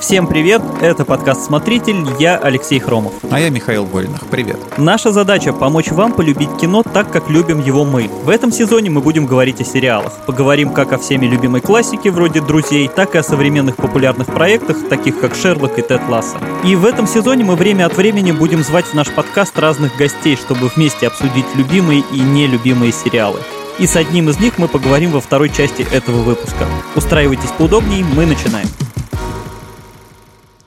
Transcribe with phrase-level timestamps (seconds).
[0.00, 3.12] Всем привет, это подкаст «Смотритель», я Алексей Хромов.
[3.30, 4.56] А я Михаил Горинах, привет.
[4.78, 8.08] Наша задача– помочь вам полюбить кино так, как любим его мы.
[8.24, 10.14] В этом сезоне мы будем говорить о сериалах.
[10.24, 15.20] Поговорим как о всеми любимой классике, вроде «Друзей», так и о современных популярных проектах, таких
[15.20, 16.38] как «Шерлок» и «Тед Ласса».
[16.64, 20.34] И в этом сезоне мы время от времени будем звать в наш подкаст разных гостей,
[20.34, 23.40] чтобы вместе обсудить любимые и нелюбимые сериалы.
[23.78, 26.66] И с одним из них мы поговорим во второй части этого выпуска.
[26.96, 28.66] Устраивайтесь поудобнее, мы начинаем.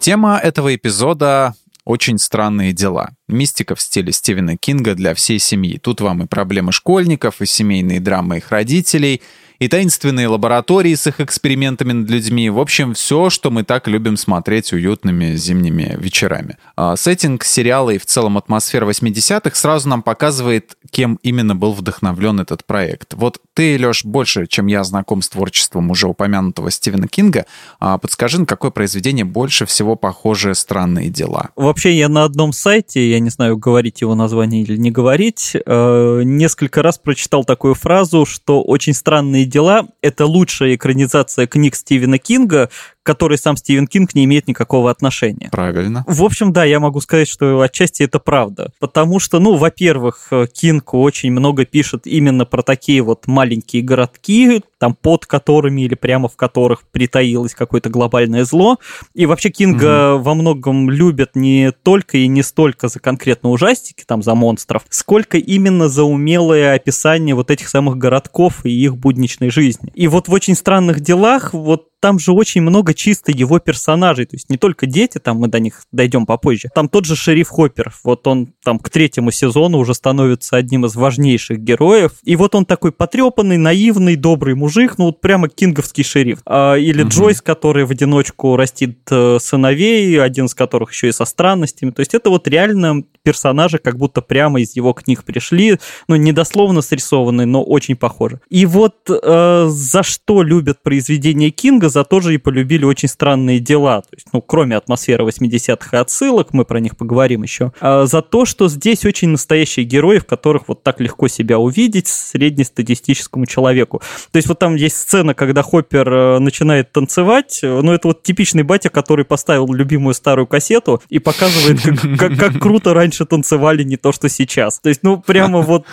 [0.04, 3.12] Тема этого эпизода очень странные дела.
[3.30, 5.78] Мистика в стиле Стивена Кинга для всей семьи.
[5.78, 9.22] Тут вам и проблемы школьников, и семейные драмы их родителей,
[9.60, 12.50] и таинственные лаборатории с их экспериментами над людьми.
[12.50, 16.58] В общем, все, что мы так любим смотреть уютными зимними вечерами.
[16.76, 22.40] А сеттинг сериала и в целом атмосфера 80-х сразу нам показывает, кем именно был вдохновлен
[22.40, 23.14] этот проект.
[23.14, 27.46] Вот ты, Леш, больше, чем я знаком с творчеством уже упомянутого Стивена Кинга.
[27.80, 31.50] А подскажи, на какое произведение больше всего похоже «Странные дела»?
[31.56, 36.22] Вообще, я на одном сайте, я не знаю, говорить его название или не говорить, э,
[36.24, 42.70] несколько раз прочитал такую фразу, что «Очень странные дела»— это лучшая экранизация книг Стивена Кинга,
[43.04, 45.50] которой сам Стивен Кинг не имеет никакого отношения.
[45.52, 46.04] Правильно.
[46.08, 48.72] В общем, да, я могу сказать, что отчасти это правда.
[48.80, 54.96] Потому что, ну, во-первых, Кинг очень много пишет именно про такие вот маленькие городки, там
[54.96, 58.80] под которыми или прямо в которых притаилось какое-то глобальное зло.
[59.14, 60.24] И вообще Кинга угу.
[60.24, 65.38] во многом любят не только и не столько за конкретно ужастики, там, за монстров, сколько
[65.38, 69.92] именно за умелое описание вот этих самых городков и их будничной жизни.
[69.94, 74.36] И вот в «Очень странных делах» вот там же очень много чисто его персонажей, то
[74.36, 76.68] есть не только дети, там мы до них дойдем попозже.
[76.76, 80.96] Там тот же шериф Хоппер, вот он там к третьему сезону уже становится одним из
[80.96, 86.40] важнейших героев, и вот он такой потрепанный, наивный, добрый мужик, ну вот прямо кинговский шериф.
[86.46, 87.10] А, или угу.
[87.10, 92.02] Джойс, который в одиночку растит э, сыновей, один из которых еще и со странностями, то
[92.02, 97.48] есть это вот реально персонажи как будто прямо из его книг пришли, ну, недословно срисованные,
[97.48, 98.42] но очень похожи.
[98.50, 103.60] И вот э, за что любят произведения Кинга, за то же и полюбили очень странные
[103.60, 104.02] дела.
[104.02, 108.22] То есть, ну, кроме атмосферы 80-х и отсылок, мы про них поговорим еще, а за
[108.22, 114.02] то, что здесь очень настоящие герои, в которых вот так легко себя увидеть среднестатистическому человеку.
[114.32, 118.64] То есть вот там есть сцена, когда Хоппер э, начинает танцевать, ну, это вот типичный
[118.64, 123.98] батя, который поставил любимую старую кассету и показывает, как, как, как круто раньше танцевали, не
[123.98, 124.80] то, что сейчас.
[124.80, 125.86] То есть, ну, прямо вот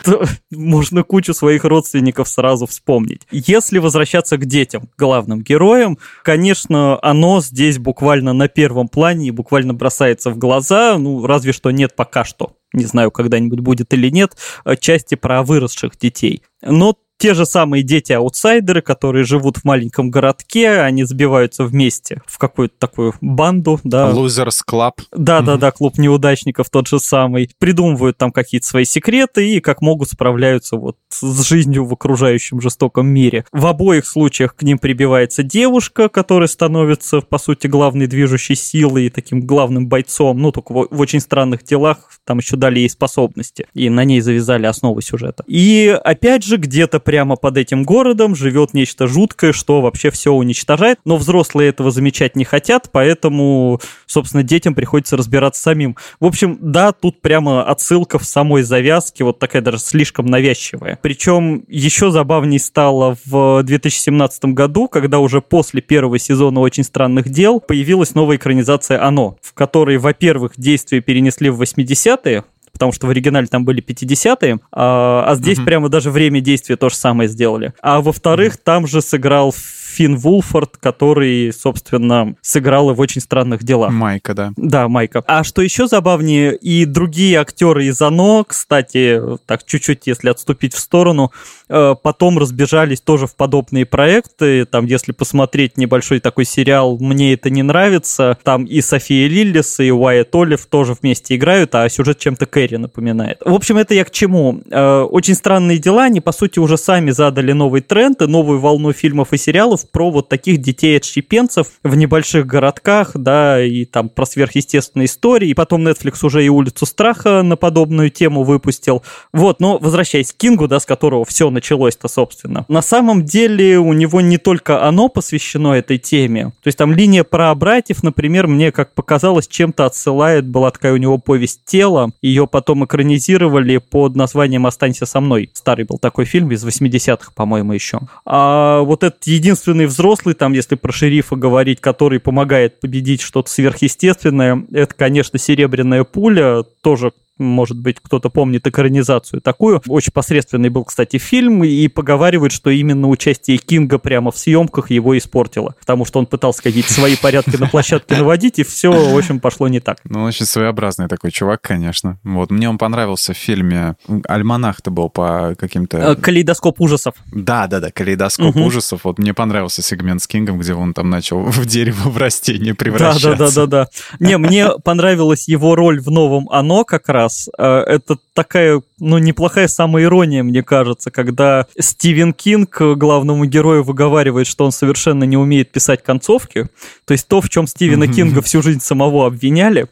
[0.50, 3.22] можно кучу своих родственников сразу вспомнить.
[3.30, 5.98] Если возвращаться к детям, главным героям, героем.
[6.22, 11.70] Конечно, оно здесь буквально на первом плане и буквально бросается в глаза, ну, разве что
[11.70, 16.42] нет пока что не знаю, когда-нибудь будет или нет, э, части про выросших детей.
[16.62, 22.74] Но те же самые дети-аутсайдеры, которые живут в маленьком городке, они сбиваются вместе в какую-то
[22.78, 24.10] такую банду, да.
[24.10, 24.92] Losers Club.
[25.12, 27.50] Да-да-да, клуб неудачников тот же самый.
[27.58, 33.08] Придумывают там какие-то свои секреты и как могут справляются вот с жизнью в окружающем жестоком
[33.08, 33.44] мире.
[33.52, 39.10] В обоих случаях к ним прибивается девушка, которая становится, по сути, главной движущей силой и
[39.10, 40.38] таким главным бойцом.
[40.38, 43.66] Ну, только в, очень странных делах там еще дали ей способности.
[43.74, 45.44] И на ней завязали основу сюжета.
[45.46, 51.00] И опять же, где-то прямо под этим городом живет нечто жуткое, что вообще все уничтожает,
[51.04, 55.96] но взрослые этого замечать не хотят, поэтому, собственно, детям приходится разбираться самим.
[56.20, 61.00] В общем, да, тут прямо отсылка в самой завязке, вот такая даже слишком навязчивая.
[61.02, 67.58] Причем еще забавней стало в 2017 году, когда уже после первого сезона «Очень странных дел»
[67.58, 72.44] появилась новая экранизация «Оно», в которой, во-первых, действия перенесли в 80-е,
[72.80, 75.64] потому что в оригинале там были 50-е, а, а здесь mm-hmm.
[75.66, 77.74] прямо даже время действия то же самое сделали.
[77.82, 78.62] А во-вторых, mm-hmm.
[78.64, 79.52] там же сыграл
[80.00, 83.92] Финн Вулфорд, который, собственно, сыграл и в «Очень странных делах».
[83.92, 84.52] Майка, да.
[84.56, 85.22] Да, Майка.
[85.26, 90.78] А что еще забавнее, и другие актеры из «Оно», кстати, так чуть-чуть, если отступить в
[90.78, 91.32] сторону,
[91.68, 94.64] э, потом разбежались тоже в подобные проекты.
[94.64, 99.92] Там, если посмотреть небольшой такой сериал «Мне это не нравится», там и София Лиллис, и
[99.92, 103.36] Уайт Олив тоже вместе играют, а сюжет чем-то Кэрри напоминает.
[103.44, 104.62] В общем, это я к чему?
[104.70, 108.94] Э, «Очень странные дела», они, по сути, уже сами задали новый тренд и новую волну
[108.94, 115.06] фильмов и сериалов, про вот таких детей-отщепенцев в небольших городках, да, и там про сверхъестественные
[115.06, 115.48] истории.
[115.48, 119.02] И потом Netflix уже и «Улицу страха» на подобную тему выпустил.
[119.32, 122.64] Вот, но возвращаясь к Кингу, да, с которого все началось-то, собственно.
[122.68, 126.46] На самом деле у него не только оно посвящено этой теме.
[126.62, 130.46] То есть там линия про братьев, например, мне, как показалось, чем-то отсылает.
[130.46, 132.10] Была такая у него повесть «Тело».
[132.22, 135.50] Ее потом экранизировали под названием «Останься со мной».
[135.52, 138.00] Старый был такой фильм из 80-х, по-моему, еще.
[138.24, 143.50] А вот этот единственный умный взрослый, там, если про шерифа говорить, который помогает победить что-то
[143.50, 149.82] сверхъестественное, это, конечно, серебряная пуля, тоже может быть, кто-то помнит экранизацию такую.
[149.88, 155.16] Очень посредственный был, кстати, фильм, и поговаривают, что именно участие Кинга прямо в съемках его
[155.16, 159.40] испортило, потому что он пытался какие-то свои порядки на площадке наводить, и все, в общем,
[159.40, 159.98] пошло не так.
[160.04, 162.18] Ну, очень своеобразный такой чувак, конечно.
[162.22, 163.96] Вот, мне он понравился в фильме
[164.28, 165.98] «Альманах»-то был по каким-то...
[165.98, 167.14] Э, «Калейдоскоп ужасов».
[167.32, 168.64] Да, да, да, «Калейдоскоп угу.
[168.64, 169.04] ужасов».
[169.04, 173.30] Вот мне понравился сегмент с Кингом, где он там начал в дерево, в растение превращаться.
[173.30, 173.88] Да, да, да, да, да.
[174.18, 177.48] Не, мне понравилась его роль в новом «Оно» как раз, раз.
[177.58, 184.64] Э, это такая, ну, неплохая самоирония, мне кажется, когда Стивен Кинг главному герою выговаривает, что
[184.64, 186.68] он совершенно не умеет писать концовки.
[187.04, 189.88] То есть то, в чем Стивена Кинга всю жизнь самого обвиняли,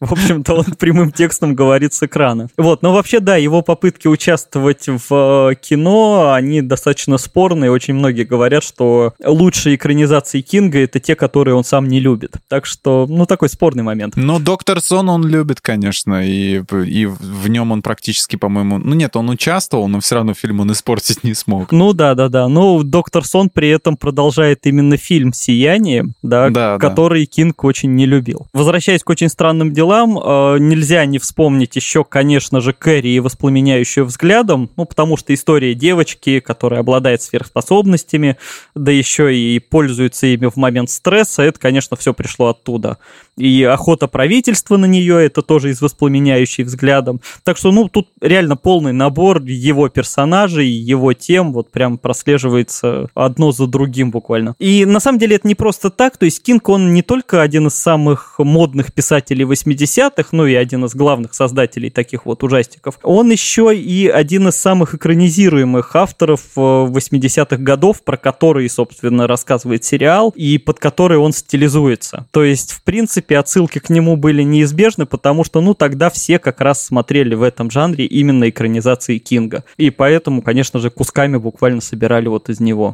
[0.00, 2.48] в общем-то, он прямым текстом говорит с экрана.
[2.56, 7.70] Вот, но вообще, да, его попытки участвовать в э, кино, они достаточно спорные.
[7.70, 12.34] Очень многие говорят, что лучшие экранизации Кинга— это те, которые он сам не любит.
[12.48, 14.16] Так что, ну, такой спорный момент.
[14.16, 18.78] Но Доктор Сон он любит, конечно, и и в нем он практически, по-моему...
[18.78, 21.72] Ну нет, он участвовал, но все равно фильм он испортить не смог.
[21.72, 22.48] Ну да, да, да.
[22.48, 27.30] Но Доктор Сон при этом продолжает именно фильм «Сияние», да, да который да.
[27.30, 28.46] Кинг очень не любил.
[28.54, 34.06] Возвращаясь к очень странным делам, э, нельзя не вспомнить еще, конечно же, Кэрри и воспламеняющую
[34.06, 38.38] взглядом, ну потому что история девочки, которая обладает сверхспособностями,
[38.74, 42.96] да еще и пользуется ими в момент стресса, это, конечно, все пришло оттуда.
[43.36, 47.20] И охота правительства на нее, это тоже из воспламеняющей взглядом.
[47.44, 53.52] Так что, ну, тут реально полный набор его персонажей, его тем, вот прям прослеживается одно
[53.52, 54.54] за другим буквально.
[54.58, 57.66] И на самом деле это не просто так, то есть Кинг, он не только один
[57.66, 63.30] из самых модных писателей 80-х, ну и один из главных создателей таких вот ужастиков, он
[63.30, 70.32] еще и один из самых экранизируемых авторов 80-х э, годов, про которые, собственно, рассказывает сериал,
[70.36, 72.26] и под который он стилизуется.
[72.30, 76.60] То есть, в принципе, отсылки к нему были неизбежны, потому что, ну, тогда все как
[76.60, 79.64] раз смотрели в этом жанре именно экранизации Кинга.
[79.76, 82.92] И поэтому, конечно же, кусками буквально собирали вот из него.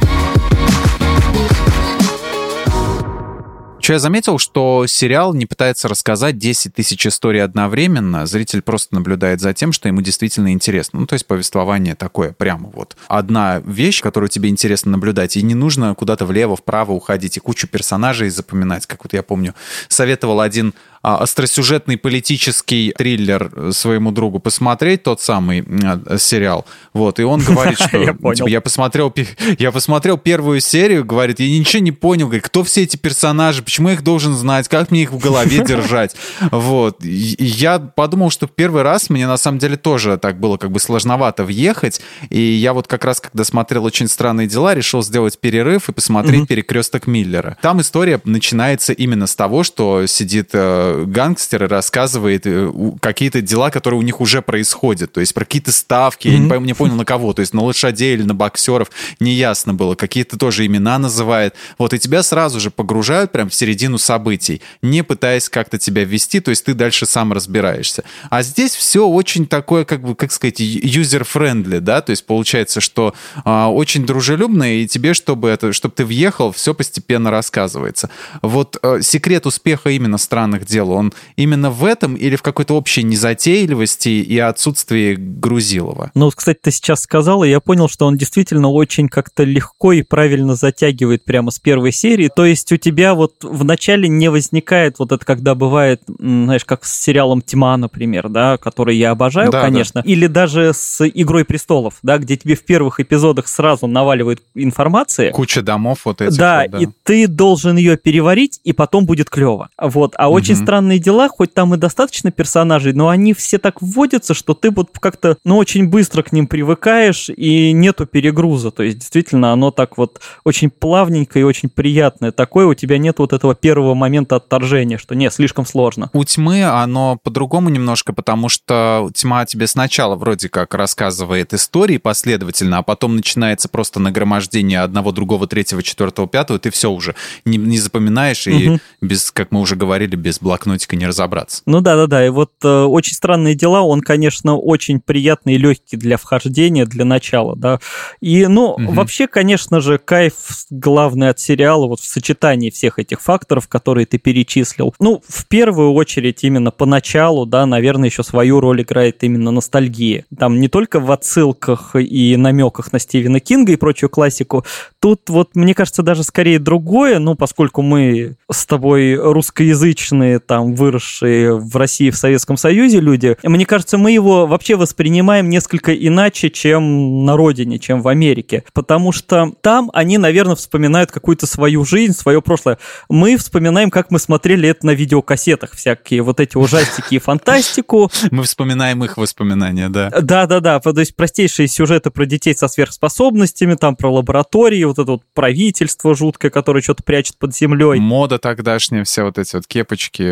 [3.89, 8.27] Что я заметил, что сериал не пытается рассказать 10 тысяч историй одновременно.
[8.27, 11.01] Зритель просто наблюдает за тем, что ему действительно интересно.
[11.01, 12.99] Ну, то есть повествование такое, прямо вот.
[13.07, 17.67] Одна вещь, которую тебе интересно наблюдать, и не нужно куда-то влево, вправо уходить и кучу
[17.67, 18.85] персонажей запоминать.
[18.85, 19.55] Как вот я помню,
[19.89, 20.75] советовал один
[21.17, 26.67] остросюжетный политический триллер своему другу посмотреть, тот самый э, сериал.
[26.93, 29.15] Вот, и он говорит, что я, типа, посмотрел,
[29.59, 33.89] я посмотрел первую серию, говорит, я ничего не понял, говорит, кто все эти персонажи, почему
[33.89, 36.15] я их должен знать, как мне их в голове держать.
[36.51, 37.03] Вот.
[37.05, 41.45] Я подумал, что первый раз мне на самом деле тоже так было как бы сложновато
[41.45, 42.01] въехать.
[42.31, 46.49] И я вот как раз, когда смотрел «Очень странные дела», решил сделать перерыв и посмотреть
[46.49, 47.57] «Перекресток Миллера».
[47.63, 53.99] Там история начинается именно с того, что сидит э, гангстер рассказывает э, какие-то дела, которые
[53.99, 55.13] у них уже происходят.
[55.13, 56.33] То есть про какие-то ставки, mm-hmm.
[56.33, 57.33] я не, пойму, не понял на кого.
[57.33, 58.91] То есть на лошадей или на боксеров.
[59.21, 59.95] Неясно было.
[59.95, 61.55] Какие-то тоже имена называет.
[61.79, 66.41] Вот и тебя сразу же погружают прям в середину событий, не пытаясь как-то тебя ввести,
[66.41, 68.05] то есть ты дальше сам разбираешься.
[68.31, 73.15] А здесь все очень такое, как бы, как сказать, user-friendly, да, то есть получается, что
[73.45, 78.11] а, очень дружелюбно, и тебе, чтобы это, чтобы ты въехал, все постепенно рассказывается.
[78.43, 80.99] Вот а, секрет успеха именно странных дел делу?
[80.99, 86.11] Он именно в этом или в какой-то общей незатейливости и отсутствии Грузилова?
[86.15, 90.03] Ну, кстати, ты сейчас сказал, и я понял, что он действительно очень как-то легко и
[90.03, 92.31] правильно затягивает прямо с первой серии.
[92.35, 97.01] То есть у тебя вот вначале не возникает вот это, когда бывает, знаешь, как с
[97.01, 100.11] сериалом «Тьма», например, да, который я обожаю, да, конечно, да.
[100.11, 105.31] или даже с «Игрой престолов», да, где тебе в первых эпизодах сразу наваливают информации.
[105.31, 106.39] Куча домов вот этих.
[106.39, 106.79] Да, вот, да.
[106.79, 109.71] и ты должен ее переварить, и потом будет клево.
[109.79, 113.81] Вот, а очень угу странные дела, хоть там и достаточно персонажей, но они все так
[113.81, 118.71] вводятся, что ты вот как-то, ну, очень быстро к ним привыкаешь, и нету перегруза.
[118.71, 122.33] То есть, действительно, оно так вот очень плавненько и очень приятное.
[122.33, 126.11] Такое у тебя нет вот этого первого момента отторжения, что не, слишком сложно.
[126.13, 132.77] У тьмы оно по-другому немножко, потому что тьма тебе сначала вроде как рассказывает истории последовательно,
[132.77, 137.15] а потом начинается просто нагромождение одного, другого, третьего, четвертого, пятого, ты все уже
[137.47, 138.81] не, не запоминаешь, и угу.
[139.01, 141.63] без, как мы уже говорили, без блокнотов блокнотика не разобраться.
[141.67, 146.17] Ну да-да-да, и вот э, «Очень странные дела», он, конечно, очень приятный и легкий для
[146.17, 147.79] вхождения, для начала, да.
[148.21, 148.93] И, ну, угу.
[148.93, 150.35] вообще, конечно же, кайф
[150.71, 154.95] главный от сериала вот в сочетании всех этих факторов, которые ты перечислил.
[154.99, 160.25] Ну, в первую очередь, именно поначалу, да, наверное, еще свою роль играет именно ностальгия.
[160.37, 164.65] Там не только в отсылках и намеках на Стивена Кинга и прочую классику,
[165.01, 171.55] тут вот, мне кажется, даже скорее другое, ну, поскольку мы с тобой русскоязычные, там, выросшие
[171.55, 177.25] в России, в Советском Союзе люди, мне кажется, мы его вообще воспринимаем несколько иначе, чем
[177.25, 182.41] на родине, чем в Америке, потому что там они, наверное, вспоминают какую-то свою жизнь, свое
[182.43, 182.79] прошлое.
[183.09, 188.11] Мы вспоминаем, как мы смотрели это на видеокассетах, всякие вот эти ужастики и фантастику.
[188.31, 190.11] Мы вспоминаем их воспоминания, да.
[190.11, 195.23] Да-да-да, то есть простейшие сюжеты про детей со сверхспособностями, там про лаборатории, вот это вот
[195.35, 198.01] правительство жуткое, которое что-то прячет под землей.
[198.01, 200.23] Мода тогдашняя, все вот эти вот кепочки,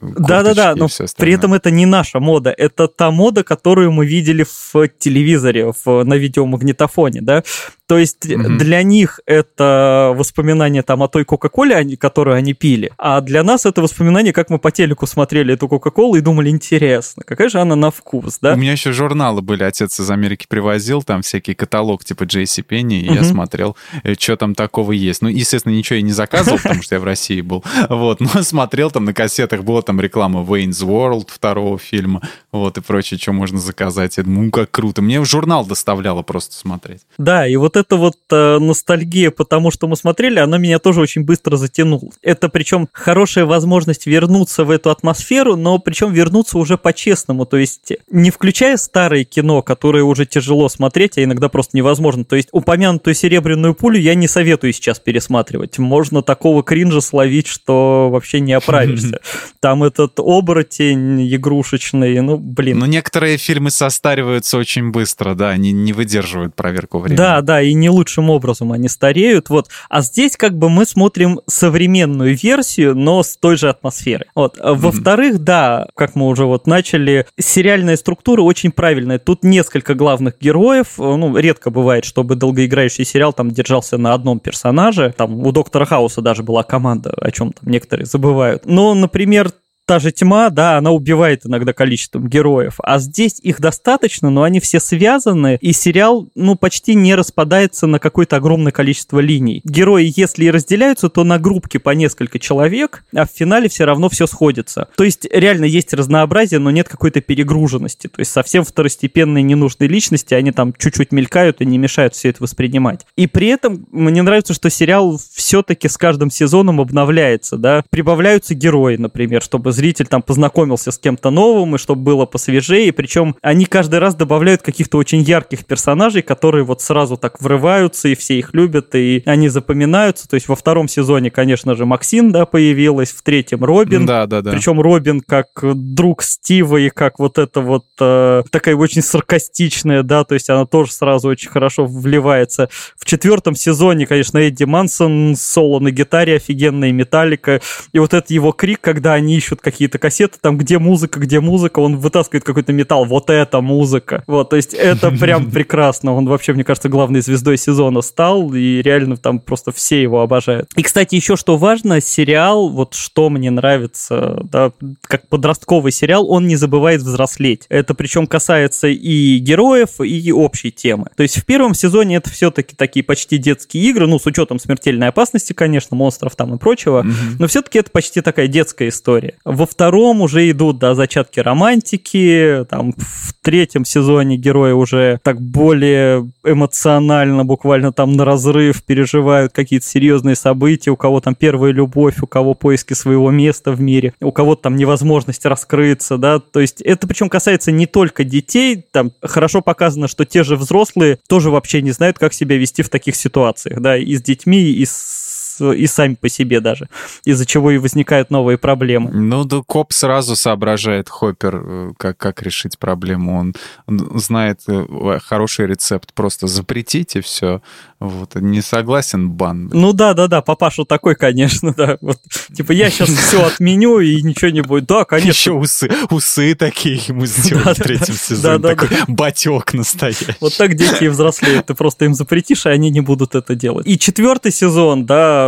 [0.00, 4.88] Да-да-да, но при этом это не наша мода, это та мода, которую мы видели в
[4.98, 7.42] телевизоре, в, на видеомагнитофоне, да.
[7.86, 8.56] То есть mm-hmm.
[8.56, 13.80] для них это воспоминание там о той Кока-Коле, которую они пили, а для нас это
[13.80, 17.90] воспоминание, как мы по телеку смотрели эту Кока-Колу и думали, интересно, какая же она на
[17.90, 18.54] вкус, да?
[18.54, 23.00] У меня еще журналы были, отец из Америки привозил, там всякий каталог типа Джейси Пенни,
[23.00, 23.14] и mm-hmm.
[23.14, 25.22] я смотрел, э, что там такого есть.
[25.22, 28.90] Ну, естественно, ничего я не заказывал, потому что я в России был, вот, но смотрел
[28.90, 33.60] там на кассетах, была там реклама Wayne's World второго фильма, вот, и прочее, что можно
[33.60, 34.16] заказать.
[34.16, 35.02] Я думаю, как круто.
[35.02, 37.02] Мне журнал доставляло просто смотреть.
[37.18, 41.00] Да, и вот эта вот э, ностальгия по тому, что мы смотрели, она меня тоже
[41.00, 42.10] очень быстро затянула.
[42.22, 47.92] Это причем хорошая возможность вернуться в эту атмосферу, но причем вернуться уже по-честному, то есть
[48.10, 52.24] не включая старое кино, которое уже тяжело смотреть, а иногда просто невозможно.
[52.24, 55.78] То есть упомянутую серебряную пулю я не советую сейчас пересматривать.
[55.78, 59.20] Можно такого кринжа словить, что вообще не оправишься.
[59.60, 62.78] Там этот оборотень игрушечный, ну, блин.
[62.78, 67.18] Но некоторые фильмы состариваются очень быстро, да, они не выдерживают проверку времени.
[67.18, 69.68] Да, да, и не лучшим образом они стареют, вот.
[69.88, 74.26] А здесь как бы мы смотрим современную версию, но с той же атмосферой.
[74.34, 74.58] Вот.
[74.58, 74.74] Mm-hmm.
[74.74, 79.18] Во-вторых, да, как мы уже вот начали, сериальная структура очень правильная.
[79.18, 85.14] Тут несколько главных героев, ну, редко бывает, чтобы долгоиграющий сериал там держался на одном персонаже.
[85.16, 88.66] Там у Доктора Хауса даже была команда, о чем там некоторые забывают.
[88.66, 89.50] Но, например,
[89.86, 94.60] та же тьма, да, она убивает иногда количеством героев, а здесь их достаточно, но они
[94.60, 99.62] все связаны, и сериал, ну, почти не распадается на какое-то огромное количество линий.
[99.64, 104.08] Герои, если и разделяются, то на группки по несколько человек, а в финале все равно
[104.08, 104.88] все сходится.
[104.96, 108.08] То есть реально есть разнообразие, но нет какой-то перегруженности.
[108.08, 112.42] То есть совсем второстепенные ненужные личности, они там чуть-чуть мелькают и не мешают все это
[112.42, 113.06] воспринимать.
[113.16, 118.96] И при этом мне нравится, что сериал все-таки с каждым сезоном обновляется, да, прибавляются герои,
[118.96, 122.92] например, чтобы зритель там познакомился с кем-то новым, и чтобы было посвежее.
[122.92, 128.14] Причем они каждый раз добавляют каких-то очень ярких персонажей, которые вот сразу так врываются, и
[128.14, 130.28] все их любят, и они запоминаются.
[130.28, 134.06] То есть во втором сезоне, конечно же, Максим, да, появилась, в третьем Робин.
[134.06, 134.50] Да, да, да.
[134.50, 140.24] Причем Робин как друг Стива и как вот это вот э, такая очень саркастичная, да,
[140.24, 142.68] то есть она тоже сразу очень хорошо вливается.
[142.98, 147.60] В четвертом сезоне, конечно, Эдди Мансон соло на гитаре, офигенная металлика,
[147.92, 151.80] и вот этот его крик, когда они ищут какие-то кассеты, там где музыка, где музыка,
[151.80, 154.22] он вытаскивает какой-то металл, вот это музыка.
[154.28, 156.14] Вот, то есть это прям прекрасно.
[156.14, 160.70] Он вообще, мне кажется, главной звездой сезона стал, и реально там просто все его обожают.
[160.76, 164.70] И, кстати, еще что важно, сериал, вот что мне нравится, да,
[165.02, 167.66] как подростковый сериал, он не забывает взрослеть.
[167.68, 171.06] Это причем касается и героев, и общей темы.
[171.16, 175.08] То есть в первом сезоне это все-таки такие почти детские игры, ну, с учетом смертельной
[175.08, 177.36] опасности, конечно, монстров там и прочего, mm-hmm.
[177.40, 179.34] но все-таки это почти такая детская история.
[179.56, 186.30] Во втором уже идут, да, зачатки романтики, там в третьем сезоне герои уже так более
[186.44, 192.26] эмоционально, буквально там на разрыв переживают какие-то серьезные события, у кого там первая любовь, у
[192.26, 197.06] кого поиски своего места в мире, у кого-то там невозможность раскрыться, да, то есть это
[197.06, 201.92] причем касается не только детей, там хорошо показано, что те же взрослые тоже вообще не
[201.92, 205.15] знают, как себя вести в таких ситуациях, да, и с детьми, и с
[205.60, 206.88] и сами по себе даже,
[207.24, 209.10] из-за чего и возникают новые проблемы.
[209.12, 213.38] Ну, да, коп сразу соображает, Хоппер, э, как, как решить проблему.
[213.38, 213.54] Он,
[213.86, 216.12] он знает э, хороший рецепт.
[216.14, 217.60] Просто запретите все.
[217.98, 218.34] Вот.
[218.34, 219.70] Не согласен бан.
[219.72, 221.96] Ну да, да, да, папаша такой, конечно, да.
[222.00, 222.18] Вот,
[222.54, 224.86] типа, я сейчас все отменю и ничего не будет.
[224.86, 225.28] Да, конечно.
[225.28, 228.58] Еще усы, усы такие ему сделали в третьем сезоне.
[228.62, 230.34] Такой батек настоящий.
[230.40, 231.66] Вот так дети и взрослеют.
[231.66, 233.86] Ты просто им запретишь, и они не будут это делать.
[233.86, 235.45] И четвертый сезон, да,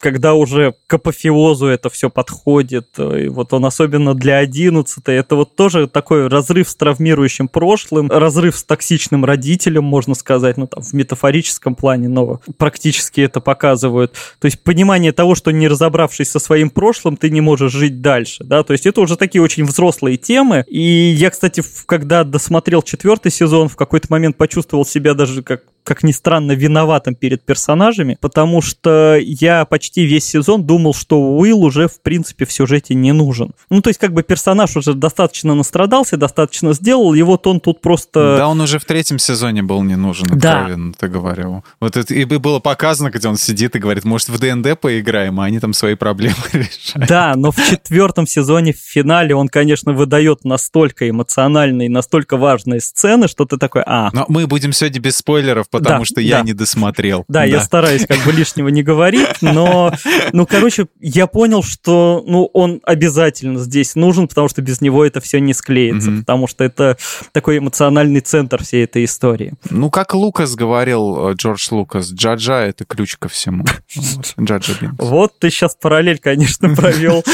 [0.00, 5.54] когда уже к апофеозу это все подходит, и вот он особенно для 11 это вот
[5.54, 10.92] тоже такой разрыв с травмирующим прошлым, разрыв с токсичным родителем, можно сказать, ну там в
[10.94, 14.14] метафорическом плане, но практически это показывают.
[14.38, 18.42] То есть понимание того, что не разобравшись со своим прошлым, ты не можешь жить дальше,
[18.42, 23.30] да, то есть это уже такие очень взрослые темы, и я, кстати, когда досмотрел четвертый
[23.30, 28.62] сезон, в какой-то момент почувствовал себя даже как как ни странно, виноватым перед персонажами, потому
[28.62, 33.52] что я почти весь сезон думал, что Уилл уже, в принципе, в сюжете не нужен.
[33.70, 37.80] Ну, то есть, как бы персонаж уже достаточно настрадался, достаточно сделал, и вот он тут
[37.80, 38.36] просто...
[38.36, 40.98] Да, он уже в третьем сезоне был не нужен, откровенно да.
[40.98, 41.64] ты говорил.
[41.80, 45.44] Вот это и было показано, где он сидит и говорит, может, в ДНД поиграем, а
[45.44, 47.08] они там свои проблемы решают.
[47.08, 53.28] Да, но в четвертом сезоне, в финале, он, конечно, выдает настолько эмоциональные, настолько важные сцены,
[53.28, 54.10] что ты такой, а...
[54.12, 56.44] Но мы будем сегодня без спойлеров, потому да, что я да.
[56.44, 57.24] не досмотрел.
[57.28, 59.92] Да, да, я стараюсь как бы лишнего не говорить, но,
[60.32, 65.20] ну, короче, я понял, что, ну, он обязательно здесь нужен, потому что без него это
[65.20, 66.20] все не склеится, угу.
[66.20, 66.96] потому что это
[67.32, 69.54] такой эмоциональный центр всей этой истории.
[69.70, 73.64] Ну, как Лукас говорил, э, Джордж Лукас, Джаджа— это ключ ко всему.
[74.40, 74.96] Джаджа Бинкс.
[74.98, 77.24] Вот ты сейчас параллель, конечно, провел,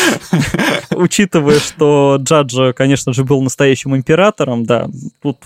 [0.91, 4.89] учитывая, что Джаджа, конечно же, был настоящим императором, да,
[5.23, 5.39] тут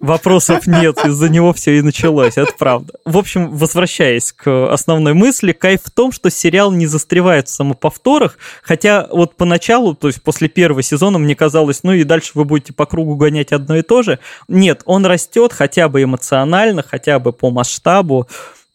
[0.00, 2.94] вопросов нет, из-за него все и началось, это правда.
[3.04, 8.38] В общем, возвращаясь к основной мысли, кайф в том, что сериал не застревает в самоповторах,
[8.62, 12.72] хотя вот поначалу, то есть после первого сезона, мне казалось, ну и дальше вы будете
[12.72, 14.18] по кругу гонять одно и то же.
[14.48, 18.26] Нет, он растет хотя бы эмоционально, хотя бы по масштабу,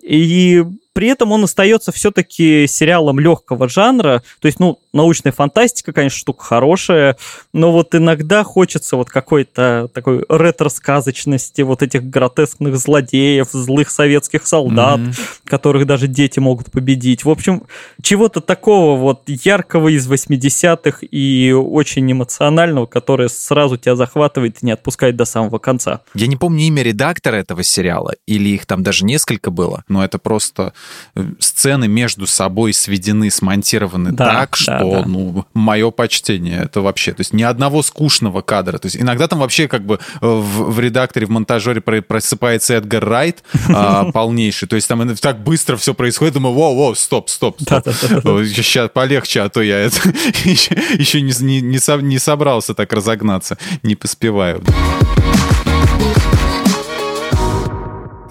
[0.02, 0.64] и
[0.96, 4.24] при этом он остается все-таки сериалом легкого жанра.
[4.40, 7.18] То есть, ну, научная фантастика, конечно, штука хорошая,
[7.52, 15.00] но вот иногда хочется вот какой-то такой ретро-сказочности, вот этих гротескных злодеев, злых советских солдат,
[15.02, 15.20] mm-hmm.
[15.44, 17.26] которых даже дети могут победить.
[17.26, 17.64] В общем,
[18.02, 24.72] чего-то такого вот яркого из 80-х и очень эмоционального, которое сразу тебя захватывает и не
[24.72, 26.00] отпускает до самого конца.
[26.14, 30.20] Я не помню имя редактора этого сериала, или их там даже несколько было, но это
[30.20, 30.72] просто
[31.40, 35.04] сцены между собой сведены, смонтированы да, так, что, да.
[35.06, 38.78] ну, мое почтение, это вообще, то есть ни одного скучного кадра.
[38.78, 43.06] То есть иногда там вообще как бы э, в, в редакторе, в монтажере просыпается Эдгар
[43.06, 47.60] Райт а, полнейший, то есть там так быстро все происходит, думаю, воу, воу, стоп, стоп,
[47.62, 47.88] стоп.
[47.88, 49.98] Сейчас полегче, а то я это
[50.44, 54.64] еще, еще не, не, не, не собрался так разогнаться, не поспеваю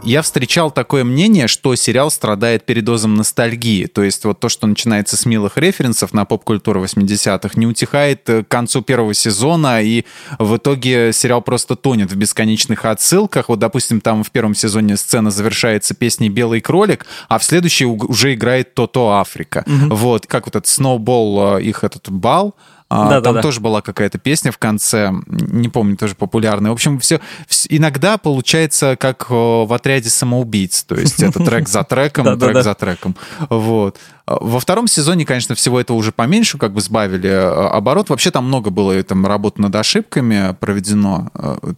[0.04, 3.86] я встречал такое мнение, что сериал страдает передозом ностальгии.
[3.86, 8.44] То есть вот то, что начинается с милых референсов на поп-культуру 80-х, не утихает э,
[8.44, 10.04] к концу первого сезона, и
[10.38, 13.48] в итоге сериал просто тонет в бесконечных отсылках.
[13.48, 18.34] Вот, допустим, там в первом сезоне сцена завершается песней «Белый кролик», а в следующей уже
[18.34, 19.64] играет «То-то Африка».
[19.66, 19.94] Угу.
[19.94, 22.54] Вот, как вот этот «Сноубол», э, их этот бал,
[22.94, 23.64] да, там да, тоже да.
[23.64, 26.70] была какая-то песня в конце, не помню, тоже популярная.
[26.70, 27.20] В общем, все,
[27.68, 33.16] иногда получается как в отряде самоубийц, то есть это трек за треком, трек за треком.
[33.48, 33.98] Вот.
[34.26, 38.08] Во втором сезоне, конечно, всего этого уже поменьше, как бы сбавили э, оборот.
[38.08, 41.30] Вообще там много было там работы над ошибками проведено,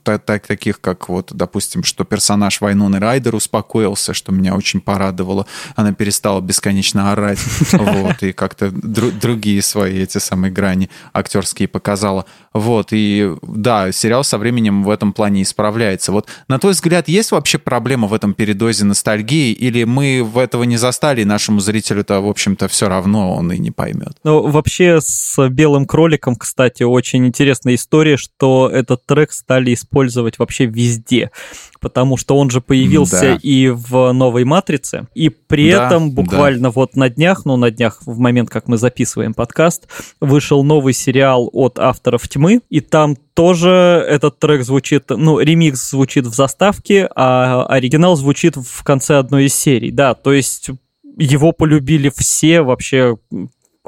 [0.05, 5.47] так, таких как вот, допустим, что персонаж Вайноны Райдер успокоился, что меня очень порадовало.
[5.75, 7.41] Она перестала бесконечно орать,
[7.73, 12.27] вот, и как-то другие свои эти самые грани актерские показала.
[12.57, 16.13] Вот, и да, сериал со временем в этом плане исправляется.
[16.13, 20.65] Вот, на твой взгляд, есть вообще проблема в этом передозе ностальгии, или мы в этого
[20.65, 24.17] не застали, и нашему зрителю-то, в общем-то, все равно он и не поймет?
[24.25, 30.67] Ну, вообще с «Белым кроликом», кстати, очень интересная история, что этот трек стали использовать вообще
[30.67, 31.31] везде
[31.81, 33.39] потому что он же появился да.
[33.43, 36.71] и в новой матрице, и при да, этом буквально да.
[36.71, 39.89] вот на днях, ну на днях в момент, как мы записываем подкаст,
[40.21, 46.27] вышел новый сериал от авторов тьмы, и там тоже этот трек звучит, ну, ремикс звучит
[46.27, 50.71] в заставке, а оригинал звучит в конце одной из серий, да, то есть
[51.19, 53.17] его полюбили все вообще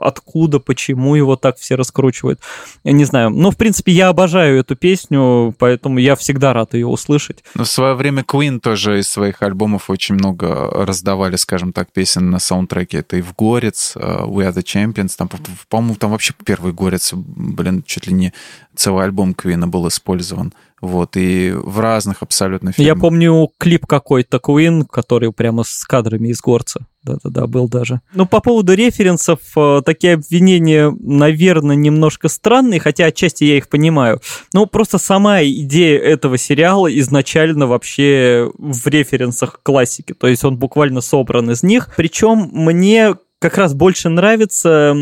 [0.01, 2.41] откуда, почему его так все раскручивают.
[2.85, 3.31] Я не знаю.
[3.31, 7.45] Ну, в принципе, я обожаю эту песню, поэтому я всегда рад ее услышать.
[7.55, 12.31] Но в свое время Queen тоже из своих альбомов очень много раздавали, скажем так, песен
[12.31, 12.99] на саундтреке.
[12.99, 15.29] Это и в Горец, uh, We Are The Champions, там,
[15.69, 18.33] по-моему, там вообще первый Горец, блин, чуть ли не
[18.75, 20.53] целый альбом Квина был использован.
[20.81, 22.97] Вот, и в разных абсолютно фильмах.
[22.97, 26.87] Я помню клип какой-то Queen, который прямо с кадрами из горца.
[27.03, 28.01] Да-да-да, был даже.
[28.13, 34.21] Ну, по поводу референсов, э, такие обвинения, наверное, немножко странные, хотя отчасти я их понимаю.
[34.53, 40.13] Но просто сама идея этого сериала изначально вообще в референсах классики.
[40.13, 41.93] То есть он буквально собран из них.
[41.97, 44.97] Причем мне как раз больше нравятся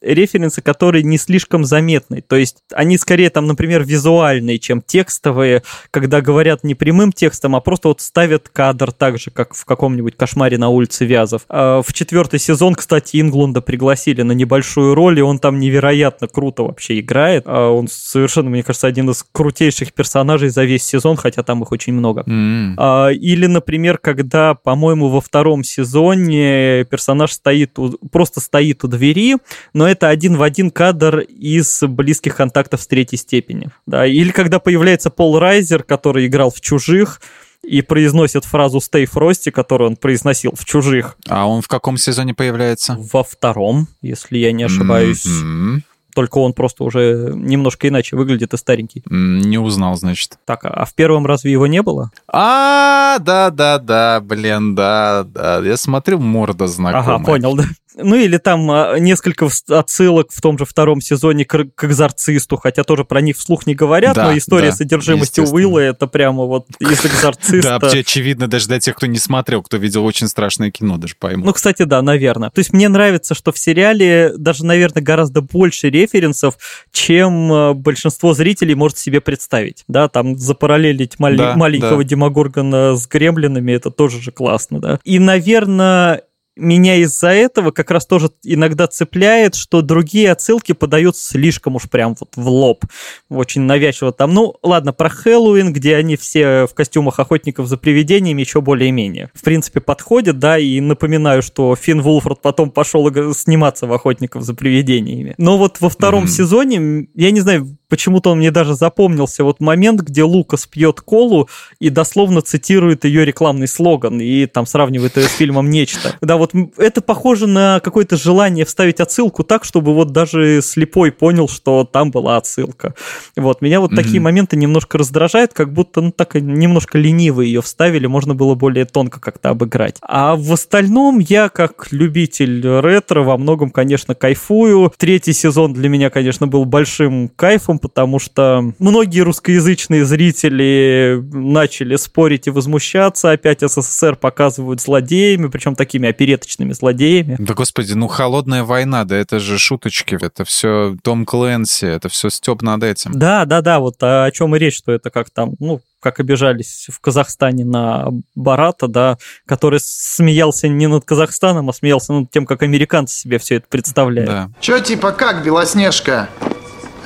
[0.00, 2.20] референсы, которые не слишком заметны.
[2.20, 7.60] То есть они скорее там, например, визуальные, чем текстовые, когда говорят не прямым текстом, а
[7.60, 11.42] просто вот ставят кадр так же, как в каком-нибудь «Кошмаре на улице Вязов».
[11.48, 16.64] А в четвертый сезон, кстати, Инглунда пригласили на небольшую роль, и он там невероятно круто
[16.64, 17.44] вообще играет.
[17.46, 21.70] А он совершенно, мне кажется, один из крутейших персонажей за весь сезон, хотя там их
[21.70, 22.22] очень много.
[22.22, 23.14] Mm.
[23.14, 29.36] Или, например, когда, по-моему, во втором сезоне персонаж стоит у, просто стоит у двери,
[29.72, 33.70] но это один в один кадр из близких контактов с третьей степени.
[33.86, 34.06] Да.
[34.06, 37.20] Или когда появляется Пол Райзер, который играл в «Чужих»,
[37.62, 41.16] и произносит фразу «Stay Frosty», которую он произносил в «Чужих».
[41.26, 42.96] А он в каком сезоне появляется?
[42.96, 45.26] Во втором, если я не ошибаюсь.
[45.26, 45.80] Mm-hmm
[46.16, 49.02] только он просто уже немножко иначе выглядит и старенький.
[49.10, 50.38] Не узнал, значит.
[50.46, 52.10] Так, а в первом разве его не было?
[52.26, 55.58] А, да-да-да, блин, да, да.
[55.58, 57.16] Я смотрю, морда знакомая.
[57.16, 57.64] Ага, понял, да.
[57.96, 62.84] Ну или там а, несколько отсылок в том же втором сезоне к, к экзорцисту, хотя
[62.84, 66.66] тоже про них вслух не говорят, да, но история да, содержимости Уилла это прямо вот
[66.78, 67.78] из экзорциста.
[67.80, 71.46] Да, очевидно даже для тех, кто не смотрел, кто видел очень страшное кино, даже пойму.
[71.46, 72.50] Ну, кстати, да, наверное.
[72.50, 76.58] То есть мне нравится, что в сериале даже, наверное, гораздо больше референсов,
[76.92, 79.84] чем а, большинство зрителей может себе представить.
[79.88, 82.04] Да, там запараллелить мал- да, маленького да.
[82.04, 85.00] Демогоргона с гремлинами, это тоже же классно, да.
[85.04, 86.22] И, наверное,
[86.56, 92.16] меня из-за этого как раз тоже иногда цепляет, что другие отсылки подают слишком уж прям
[92.18, 92.84] вот в лоб.
[93.28, 94.32] Очень навязчиво там.
[94.34, 99.30] Ну, ладно, про Хэллоуин, где они все в костюмах охотников за привидениями, еще более-менее.
[99.34, 104.54] В принципе, подходит, да, и напоминаю, что Финн Вулфорд потом пошел сниматься в охотников за
[104.54, 105.34] привидениями.
[105.38, 106.28] Но вот во втором mm-hmm.
[106.28, 111.48] сезоне, я не знаю, почему-то он мне даже запомнился вот момент, где Лукас пьет колу
[111.80, 116.16] и дословно цитирует ее рекламный слоган и там сравнивает ее с фильмом «Нечто».
[116.20, 121.48] Да, вот это похоже на какое-то желание вставить отсылку так, чтобы вот даже слепой понял,
[121.48, 122.94] что там была отсылка.
[123.36, 123.96] Вот, меня вот mm-hmm.
[123.96, 128.84] такие моменты немножко раздражают, как будто, ну, так немножко лениво ее вставили, можно было более
[128.84, 129.96] тонко как-то обыграть.
[130.02, 134.92] А в остальном я, как любитель ретро, во многом, конечно, кайфую.
[134.96, 141.96] Третий сезон для меня, конечно, был большим кайфом, фильмом, потому что многие русскоязычные зрители начали
[141.96, 143.32] спорить и возмущаться.
[143.32, 147.36] Опять СССР показывают злодеями, причем такими опереточными злодеями.
[147.38, 152.30] Да господи, ну холодная война, да это же шуточки, это все Том Клэнси, это все
[152.30, 153.12] степ над этим.
[153.12, 156.86] Да, да, да, вот о чем и речь, что это как там, ну, как обижались
[156.92, 162.62] в Казахстане на Барата, да, который смеялся не над Казахстаном, а смеялся над тем, как
[162.62, 164.30] американцы себе все это представляют.
[164.30, 164.50] Да.
[164.60, 166.28] Че типа как, Белоснежка?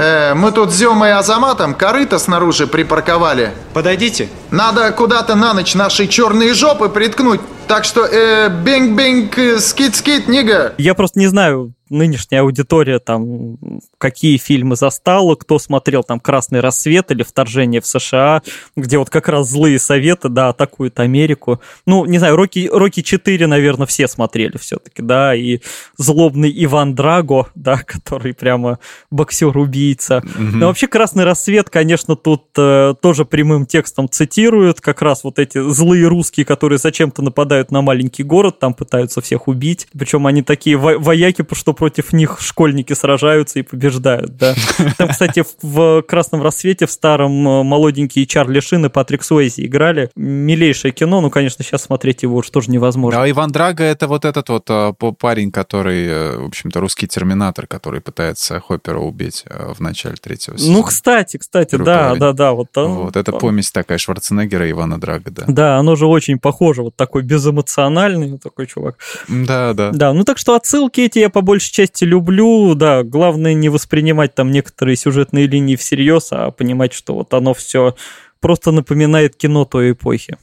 [0.00, 3.52] Э, мы тут с Зёмой и Азаматом корыто снаружи припарковали.
[3.74, 4.30] Подойдите.
[4.50, 7.40] Надо куда-то на ночь наши черные жопы приткнуть.
[7.68, 10.74] Так что, э, бинг-бинг, скит-скит, нига.
[10.76, 13.58] Я просто не знаю, нынешняя аудитория там
[13.98, 18.42] какие фильмы застала, кто смотрел там «Красный рассвет» или «Вторжение в США»,
[18.76, 21.60] где вот как раз злые советы, да, атакуют Америку.
[21.86, 25.58] Ну, не знаю, «Рокки, Рокки 4», наверное, все смотрели все-таки, да, и
[25.98, 28.78] злобный Иван Драго, да, который прямо
[29.10, 30.18] боксер-убийца.
[30.18, 30.56] Угу.
[30.56, 34.08] Но вообще «Красный рассвет», конечно, тут э, тоже прямым текстом
[34.40, 39.20] цитируют, как раз вот эти злые русские, которые зачем-то нападают на маленький город, там пытаются
[39.20, 44.54] всех убить, причем они такие во вояки, что против них школьники сражаются и побеждают, да.
[44.98, 50.10] Там, кстати, в «Красном рассвете» в старом э, молоденькие Чарли Шин и Патрик Суэйзи играли.
[50.16, 53.22] Милейшее кино, ну, конечно, сейчас смотреть его уж тоже невозможно.
[53.22, 57.66] А Иван Драго— это вот этот вот э, парень, который, э, в общем-то, русский терминатор,
[57.66, 60.78] который пытается Хоппера убить в начале третьего сезона.
[60.78, 62.20] Ну, кстати, кстати, да, парень.
[62.20, 62.52] да, да.
[62.52, 63.98] Вот, вот это помесь такая
[64.30, 65.44] Шварценеггера и Ивана Драго, да.
[65.48, 68.96] Да, оно же очень похоже, вот такой безэмоциональный такой чувак.
[69.28, 69.90] Да, да.
[69.92, 74.34] Да, ну так что отсылки эти я по большей части люблю, да, главное не воспринимать
[74.34, 77.94] там некоторые сюжетные линии всерьез, а понимать, что вот оно все
[78.40, 80.36] просто напоминает кино той эпохи.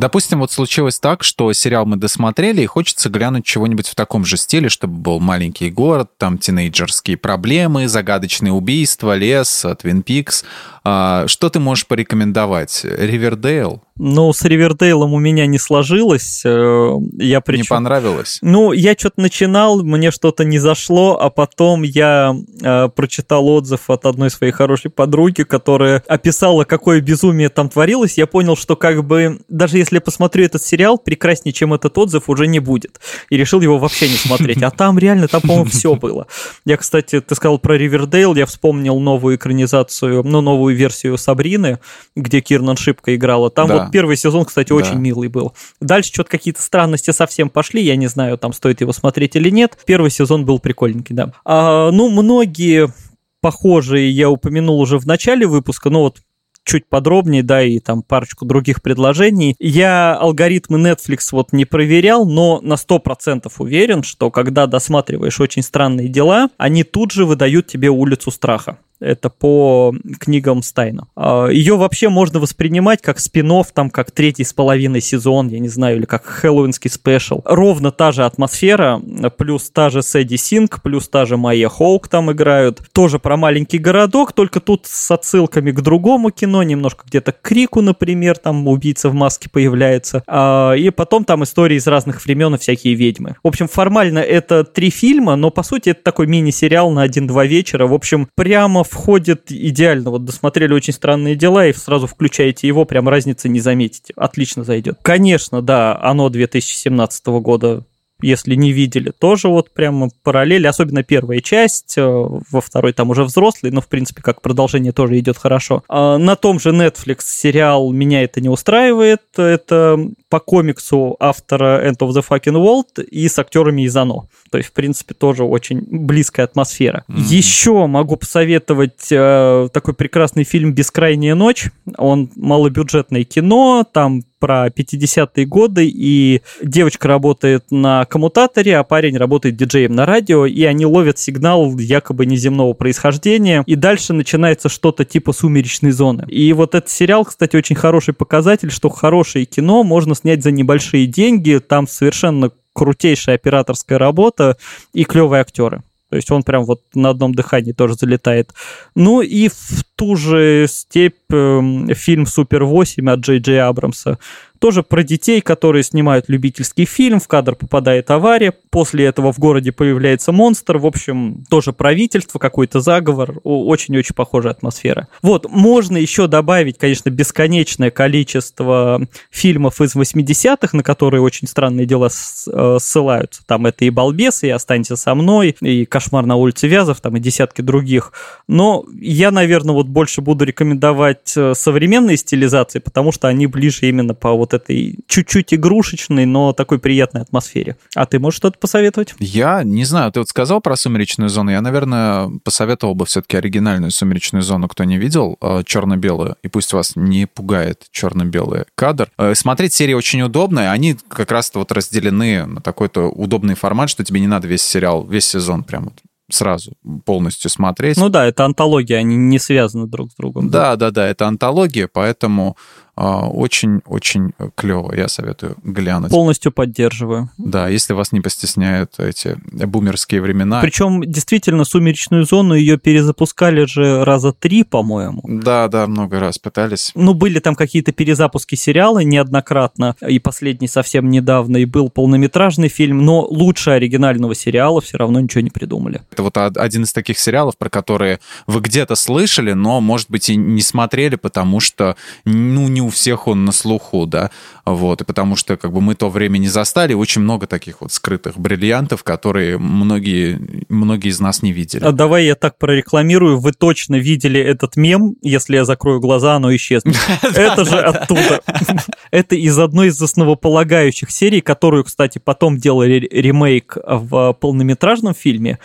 [0.00, 4.38] Допустим, вот случилось так, что сериал мы досмотрели, и хочется глянуть чего-нибудь в таком же
[4.38, 10.46] стиле, чтобы был маленький город, там тинейджерские проблемы, загадочные убийства, лес, Твин Пикс.
[10.82, 12.84] А, что ты можешь порекомендовать?
[12.84, 13.82] Ривердейл?
[14.02, 16.42] Ну, с Ривердейлом у меня не сложилось.
[16.46, 17.62] Э, я причем...
[17.64, 18.38] Не понравилось?
[18.40, 24.06] Ну, я что-то начинал, мне что-то не зашло, а потом я э, прочитал отзыв от
[24.06, 28.16] одной своей хорошей подруги, которая описала, какое безумие там творилось.
[28.16, 32.30] Я понял, что как бы даже если я посмотрю этот сериал, прекраснее, чем этот отзыв,
[32.30, 33.00] уже не будет.
[33.28, 34.62] И решил его вообще не смотреть.
[34.62, 36.26] А там реально, там, по-моему, все было.
[36.64, 41.78] Я, кстати, ты сказал про Ривердейл, я вспомнил новую экранизацию, ну, новую новую версию Сабрины,
[42.16, 43.50] где Кирнан Шипка играла.
[43.50, 43.82] Там Да.
[43.84, 44.74] вот первый сезон, кстати, Да.
[44.76, 45.52] очень милый был.
[45.80, 49.76] Дальше что-то какие-то странности совсем пошли, я не знаю, там стоит его смотреть или нет.
[49.86, 51.32] Первый сезон был прикольненький, да.
[51.44, 52.92] А, ну, многие
[53.40, 56.18] похожие я упомянул уже в начале выпуска, но вот
[56.62, 59.56] чуть подробнее, да, и там парочку других предложений.
[59.58, 66.08] Я алгоритмы Netflix вот не проверял, но на 100% уверен, что когда досматриваешь очень странные
[66.08, 68.78] дела, они тут же выдают тебе улицу страха.
[69.00, 71.08] Это по книгам Стайна.
[71.16, 75.68] А, Ее вообще можно воспринимать как спин там как третий с половиной сезон, я не
[75.68, 77.40] знаю, или как хэллоуинский спешл.
[77.44, 79.00] Ровно та же атмосфера,
[79.36, 82.80] плюс та же Сэдди Синг, плюс та же Майя Хоук там играют.
[82.92, 87.80] Тоже про маленький городок, только тут с отсылками к другому кино, немножко где-то к Крику,
[87.80, 90.22] например, там убийца в маске появляется.
[90.26, 93.36] А, И потом там истории из разных времен и всякие ведьмы.
[93.42, 97.86] В общем, формально это три фильма, но по сути это такой мини-сериал на один-два вечера.
[97.86, 100.10] В общем, прямо входит идеально.
[100.10, 104.12] Вот досмотрели очень странные дела и сразу включаете его, прям разницы не заметите.
[104.16, 104.98] Отлично зайдет.
[105.02, 107.84] Конечно, да, оно 2017 года
[108.22, 113.24] если не видели, тоже вот прямо параллель, особенно первая часть, э, во второй там уже
[113.24, 115.82] взрослый, но в принципе как продолжение тоже идет хорошо.
[115.88, 121.98] А На том же Netflix сериал «Меня это не устраивает», это по комиксу автора End
[121.98, 124.26] of the Fucking World и с актерами из «Оно».
[124.50, 127.04] То есть, в принципе, тоже очень близкая атмосфера.
[127.08, 127.22] Мгм.
[127.22, 131.70] Еще могу посоветовать э, такой прекрасный фильм «Бескрайняя ночь».
[131.96, 139.56] Он малобюджетное кино, там про 50-е годы, и девочка работает на коммутаторе, а парень работает
[139.56, 145.32] диджеем на радио, и они ловят сигнал якобы неземного происхождения, и дальше начинается что-то типа
[145.32, 146.24] «Сумеречной зоны».
[146.28, 151.06] И вот этот сериал, кстати, очень хороший показатель, что хорошее кино можно снять за небольшие
[151.06, 154.56] деньги, там совершенно крутейшая операторская работа
[154.94, 155.82] и клевые актеры.
[156.10, 158.52] То есть он прям вот на одном дыхании тоже залетает.
[158.94, 164.18] Ну и в ту же степь эм, фильм «Супер 8» от Джей Джей Абрамса.
[164.60, 169.72] Тоже про детей, которые снимают любительский фильм, в кадр попадает авария, после этого в городе
[169.72, 175.08] появляется монстр, в общем, тоже правительство, какой-то заговор, очень-очень похожая атмосфера.
[175.22, 182.10] Вот, можно еще добавить, конечно, бесконечное количество фильмов из 80-х, на которые очень странные дела
[182.10, 183.42] э, ссылаются.
[183.46, 187.20] Там это и «Балбес», и «Останься со мной», и «Кошмар на улице Вязов», там и
[187.20, 188.12] десятки других.
[188.46, 194.12] Но я, наверное, вот больше буду рекомендовать э, современные стилизации, потому что они ближе именно
[194.12, 197.76] по вот этой чуть-чуть игрушечной, но такой приятной атмосфере.
[197.94, 199.14] А ты можешь что-то посоветовать?
[199.18, 201.50] Я не знаю, ты вот сказал про «Сумеречную зону».
[201.50, 206.36] Я, наверное, посоветовал бы все-таки оригинальную «Сумеречную зону», кто не видел, э, черно-белую.
[206.42, 209.10] И пусть вас не пугает черно-белый кадр.
[209.18, 210.72] Э, Смотреть серии очень удобно.
[210.72, 215.06] Они как раз-то вот разделены на такой-то удобный формат, что тебе не надо весь сериал,
[215.06, 215.94] весь сезон прям вот
[216.32, 216.72] сразу
[217.04, 217.96] полностью смотреть.
[217.96, 220.48] Ну да, это антология, они не связаны друг с другом.
[220.48, 222.56] Да, да, да, это антология, поэтому
[223.00, 224.94] очень-очень клево.
[224.94, 226.10] Я советую глянуть.
[226.10, 227.30] Полностью поддерживаю.
[227.38, 230.60] Да, если вас не постесняют эти бумерские времена.
[230.60, 235.22] Причем, действительно, «Сумеречную зону» ее перезапускали же раза три, по-моему.
[235.24, 236.92] Да, да, много раз пытались.
[236.94, 243.04] Ну, были там какие-то перезапуски сериала неоднократно, и последний совсем недавно, и был полнометражный фильм,
[243.04, 246.02] но лучше оригинального сериала все равно ничего не придумали.
[246.12, 250.28] Это вот од- один из таких сериалов, про которые вы где-то слышали, но, может быть,
[250.28, 254.30] и не смотрели, потому что, ну, не у всех он на слуху, да,
[254.74, 257.92] вот, и потому что, как бы, мы то время не застали, очень много таких вот
[257.92, 261.84] скрытых бриллиантов, которые многие, многие из нас не видели.
[261.84, 266.54] А давай я так прорекламирую, вы точно видели этот мем, если я закрою глаза, оно
[266.54, 266.96] исчезнет.
[267.22, 268.40] Это же оттуда.
[269.10, 275.58] Это из одной из основополагающих серий, которую, кстати, потом делали ремейк в полнометражном фильме,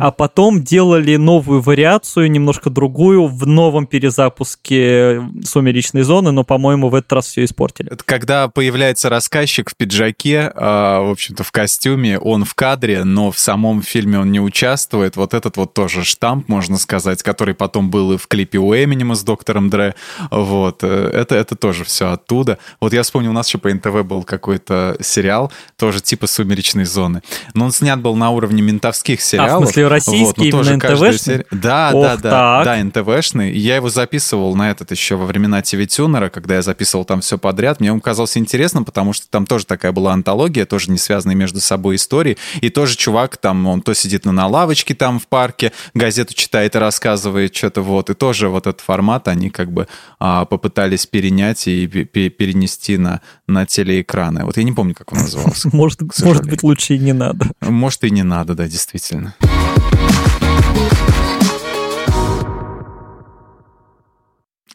[0.00, 6.94] а потом делали новую вариацию, немножко другую, в новом перезапуске «Сумеречной зоны», но, по-моему, в
[6.94, 7.90] этот раз все испортили.
[7.92, 13.30] Это когда появляется рассказчик в пиджаке, а, в общем-то, в костюме, он в кадре, но
[13.30, 15.16] в самом фильме он не участвует.
[15.16, 19.14] Вот этот вот тоже штамп, можно сказать, который потом был и в клипе у Эминема
[19.14, 19.94] с доктором Дре.
[20.30, 20.80] Вот.
[20.82, 22.58] э, Это, это тоже все оттуда.
[22.80, 27.22] Вот я вспомнил, у нас еще по НТВ был какой-то сериал, тоже типа «Сумеречной зоны».
[27.54, 29.62] Но он снят был на уровне ментовских сериалов.
[29.62, 31.18] А, смысле, российский, Вот, но тоже НТВшный?
[31.18, 32.30] серия- Да, Ох, да, да.
[32.30, 32.64] так.
[32.64, 33.52] Да, НТВшный.
[33.52, 37.38] Я его записывал на этот еще во времена ТВ Тюнера, когда я записывал там все
[37.38, 37.80] подряд.
[37.80, 41.60] Мне он казался интересным, потому что там тоже такая была антология, тоже не связанные между
[41.60, 42.36] собой истории.
[42.60, 46.74] И тоже чувак там, он то сидит на, на лавочке там в парке, газету читает
[46.74, 48.10] и рассказывает что-то вот.
[48.10, 49.88] И тоже вот этот формат они как бы
[50.18, 54.44] а, попытались перенять и пе- пе- перенести на, на телеэкраны.
[54.44, 55.68] Вот я не помню, как он назывался.
[55.72, 57.46] Может, может быть, лучше и не надо.
[57.60, 59.34] Может, и не надо, да, действительно.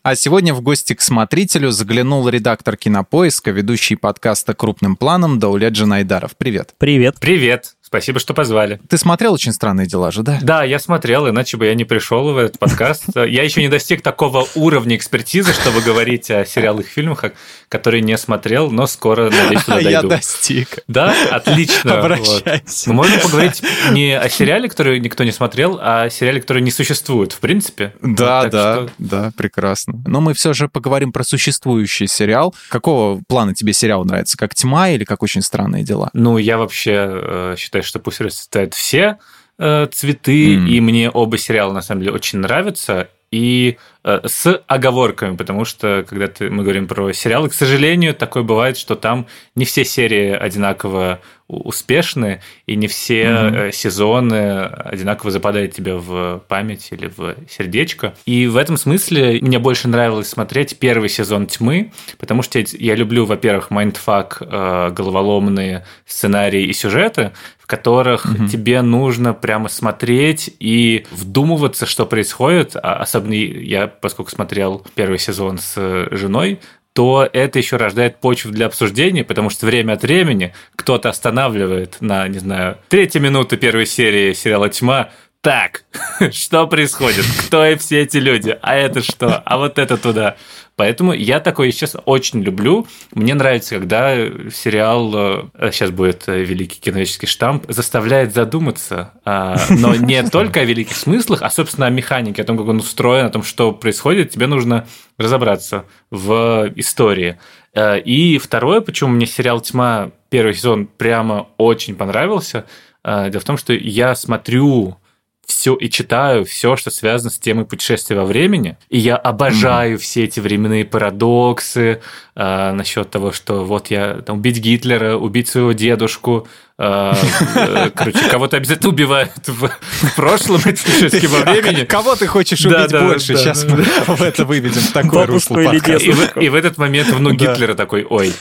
[0.06, 6.38] А сегодня в гости к смотрителю заглянул редактор кинопоиска, ведущий подкаста «Крупным планом» Даулет Джанайдаров.
[6.38, 6.76] Привет.
[6.78, 7.15] Привет.
[7.20, 7.76] Привет.
[7.95, 8.81] Спасибо, что позвали.
[8.89, 10.38] Ты смотрел «Очень странные дела» же, да?
[10.41, 13.05] Да, я смотрел, иначе бы я не пришел в этот подкаст.
[13.15, 17.23] Я еще не достиг такого уровня экспертизы, чтобы говорить о сериалах и фильмах,
[17.69, 19.89] которые не смотрел, но скоро, надеюсь, туда дойду.
[19.89, 20.79] Я достиг.
[20.89, 21.15] Да?
[21.31, 21.99] Отлично.
[21.99, 22.89] Обращайся.
[22.89, 26.71] Мы можем поговорить не о сериале, который никто не смотрел, а о сериале, который не
[26.71, 27.93] существует, в принципе.
[28.01, 30.03] Да, да, да, прекрасно.
[30.05, 32.53] Но мы все же поговорим про существующий сериал.
[32.67, 34.38] Какого плана тебе сериал нравится?
[34.38, 36.10] Как «Тьма» или как «Очень странные дела»?
[36.12, 39.17] Ну, я вообще э, считаю, что пусть расцветают все
[39.58, 40.67] э, цветы, М.
[40.67, 43.08] и мне оба сериала на самом деле очень нравятся.
[43.32, 48.43] И э, с оговорками, потому что когда ты, мы говорим про сериалы, к сожалению, такое
[48.43, 55.74] бывает, что там не все серии одинаково успешны, и не все э, сезоны одинаково западают
[55.74, 58.13] тебе в память или в сердечко.
[58.26, 62.95] И в этом смысле мне больше нравилось смотреть первый сезон «Тьмы», потому что я- я
[62.95, 67.32] люблю, во-первых, mindfuck, э, головоломные сценарии и сюжеты,
[67.65, 68.47] в которых Мгм.
[68.47, 72.75] тебе нужно прямо смотреть и вдумываться, что происходит.
[72.75, 76.60] А особенно я, поскольку смотрел первый сезон с э, женой,
[76.93, 82.28] то это еще рождает почву для обсуждения, потому что время от времени кто-то останавливает на,
[82.28, 85.10] не знаю, третьей минуты первой серии сериала «Тьма»,
[85.41, 85.86] так,
[86.32, 87.25] что происходит?
[87.47, 88.58] Кто и все эти люди?
[88.62, 89.41] А это что?
[89.43, 90.38] А вот это туда.
[90.77, 92.85] Поэтому я такое сейчас очень люблю.
[93.13, 94.13] Мне нравится, когда
[94.51, 100.65] сериал, э, сейчас будет э, великий киновический штамп, заставляет задуматься, а, но не только о
[100.65, 104.31] великих смыслах, а, собственно, о механике, о том, как он устроен, о том, что происходит.
[104.31, 104.85] Тебе нужно
[105.17, 107.38] разобраться в истории.
[107.73, 112.65] Э, И второе, почему мне сериал «Тьма» первый сезон прямо очень понравился,
[113.05, 114.97] дело в том, что я смотрю
[115.45, 118.77] все и читаю все, что связано с темой путешествия во времени.
[118.89, 122.01] И я обожаю все эти временные парадоксы
[122.36, 126.47] э, насчет того, что вот я там убить Гитлера, убить своего дедушку.
[126.77, 127.13] Э,
[127.55, 129.69] э, короче, кого-то обязательно убивают в,
[130.15, 131.81] прошлом эти путешествия во времени.
[131.81, 133.35] А Кого ты хочешь убить больше?
[133.38, 135.59] Сейчас мы в это выведем в такое русло.
[135.59, 137.35] И в, этот момент внук.
[137.35, 138.33] Гитлера такой, ой,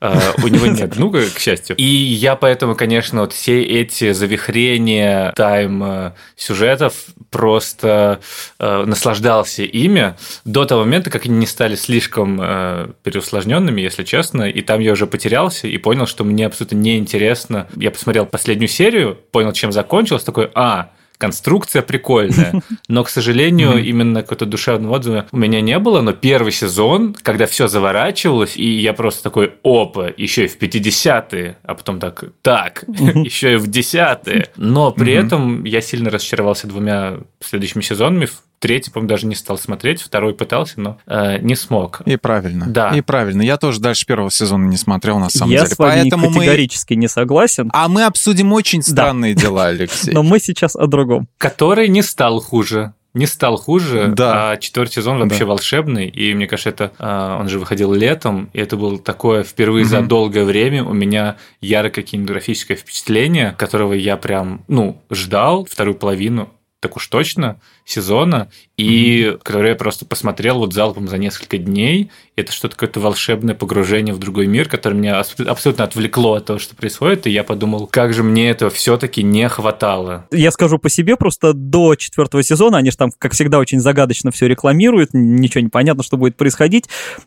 [0.00, 1.76] э, у него нет внука, к счастью.
[1.76, 6.94] И я поэтому, конечно, вот все эти завихрения тайм-сюжетов
[7.30, 8.20] просто
[8.58, 14.48] э, наслаждался ими до того момента, как они не стали слишком э, переусложненными, если честно.
[14.48, 17.66] И там я уже потерялся и понял, что мне абсолютно неинтересно.
[17.76, 24.22] Я посмотрел последнюю серию, понял, чем закончилось, такой, а, конструкция прикольная, но, к сожалению, именно
[24.22, 28.92] какого-то душевного отзыва у меня не было, но первый сезон, когда все заворачивалось, и я
[28.92, 34.48] просто такой, опа, еще и в 50-е, а потом так, так, еще и в 10-е.
[34.56, 38.28] Но при этом я сильно разочаровался двумя следующими сезонами,
[38.64, 42.00] третий, по-моему, даже не стал смотреть, второй пытался, но э, не смог.
[42.06, 42.64] И правильно.
[42.66, 42.88] Да.
[42.96, 43.42] И правильно.
[43.42, 45.74] Я тоже дальше первого сезона не смотрел, на самом Я деле.
[45.74, 46.34] с вами Поэтому мы...
[46.38, 50.14] категорически не согласен, А мы обсудим очень странные дела, Алексей.
[50.14, 51.28] но мы сейчас о другом.
[51.36, 52.94] который не стал хуже.
[53.12, 54.50] Не стал хуже, Да.
[54.52, 55.46] а четвертый сезон вообще Да.
[55.46, 59.84] волшебный, и мне кажется, это а, он же выходил летом, и это было такое впервые
[59.84, 60.08] за Мгм.
[60.08, 66.48] долгое время у меня яркое кинематографическое впечатление, которого я прям, ну, ждал вторую половину,
[66.84, 72.10] так уж точно, сезона, и который я просто посмотрел вот залпом за несколько дней.
[72.36, 76.58] Это что-то какое-то волшебное погружение в другой мир, которое меня абс- абсолютно отвлекло от того,
[76.58, 80.26] что происходит, и я подумал, как же мне этого все-таки не хватало.
[80.32, 84.32] Я скажу по себе, просто до четвертого сезона, они же там, как всегда, очень загадочно
[84.32, 86.86] все рекламируют, ничего не понятно, что будет происходить.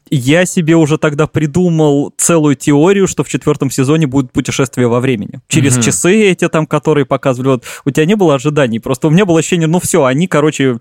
[0.10, 5.39] Я себе уже тогда придумал целую теорию, что в четвертом сезоне будет путешествие во времени.
[5.47, 5.83] Через Мгм.
[5.83, 7.47] часы эти там, которые показывали.
[7.51, 10.79] Вот, у тебя не было ожиданий, просто у меня было ощущение, ну все, они, короче,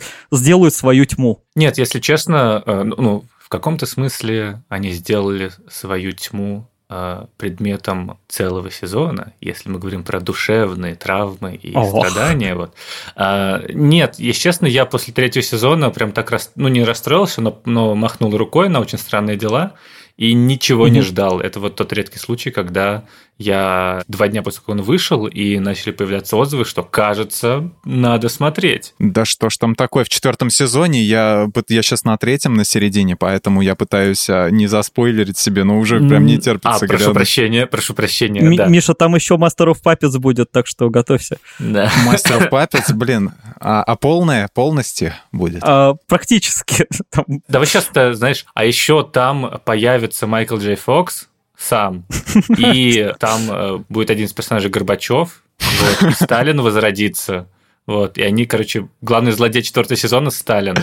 [0.57, 1.43] сделают свою тьму.
[1.55, 8.19] Нет, если честно, э, ну, ну, в каком-то смысле они сделали свою тьму э, предметом
[8.29, 11.89] целого сезона, если мы говорим про душевные травмы и Ох.
[12.07, 12.55] страдания.
[12.55, 12.73] Вот.
[13.17, 17.61] А, Нет, если честно, я после третьего сезона прям так, рас- ну не расстроился, но,
[17.67, 19.73] но махнул рукой на очень странные дела
[20.17, 21.07] и ничего не Мгм.
[21.09, 21.41] ждал.
[21.41, 23.05] Это вот тот редкий случай, когда
[23.39, 28.29] я два дня после того, как он вышел, и начали появляться отзывы, что кажется, надо
[28.29, 28.95] смотреть.
[28.99, 30.05] Да что ж там такое?
[30.05, 34.67] В четвертом сезоне я, я сейчас на третьем, на середине, поэтому я пытаюсь а, не
[34.67, 36.77] заспойлерить себе, но уже прям не терпится.
[36.77, 37.15] А, прошу глянуть.
[37.15, 38.41] прощения, прошу прощения.
[38.41, 38.67] Ми- да.
[38.67, 41.39] Миша, там еще Master of Puppets будет, так что готовься.
[41.59, 41.91] Да.
[42.07, 45.63] Мастер of Puppets, блин, а, а полное, полностью будет?
[45.63, 46.87] А, практически.
[47.11, 51.29] Там Да вы сейчас-то, знаешь, а еще там появится Майкл Джей Фокс
[51.59, 52.05] сам,
[52.59, 57.49] и там э, будет один из персонажей Горбачев, вот, и Сталин возродится.
[57.87, 60.75] Вот, и они, короче, главный злодей четвертого сезона Сталин.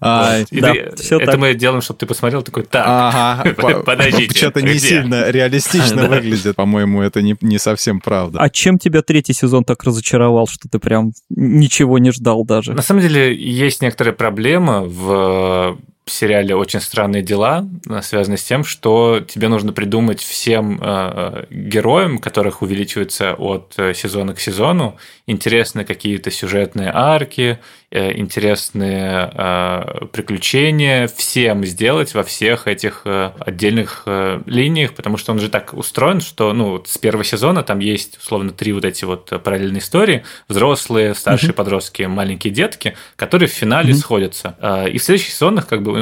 [0.00, 0.46] А, Вот.
[0.52, 1.40] Да, ты- всё это так.
[1.40, 4.38] мы делаем, чтобы ты посмотрел, такой, так, Ага, по- подождите.
[4.38, 6.54] Что-то не где?» сильно реалистично выглядит.
[6.54, 8.38] По-моему, это не, не совсем правда.
[8.40, 12.74] А чем тебя третий сезон так разочаровал, что ты прям ничего не ждал даже?
[12.74, 15.78] На самом деле есть некоторая проблема в
[16.12, 22.18] сериале «Очень странные дела», э, связанная с тем, что тебе нужно придумать всем э, героям,
[22.18, 24.96] которых увеличивается от э, сезона к сезону,
[25.26, 27.58] интересные какие-то сюжетные арки,
[27.90, 35.32] э, интересные э, приключения, всем сделать во всех этих э, отдельных э, линиях, потому что
[35.32, 39.04] он же так устроен, что ну, с первого сезона там есть условно три вот эти
[39.04, 44.56] вот э, параллельные истории, взрослые, старшие подростки, маленькие детки, которые в финале сходятся.
[44.60, 45.95] Э, И в следующих сезонах как бы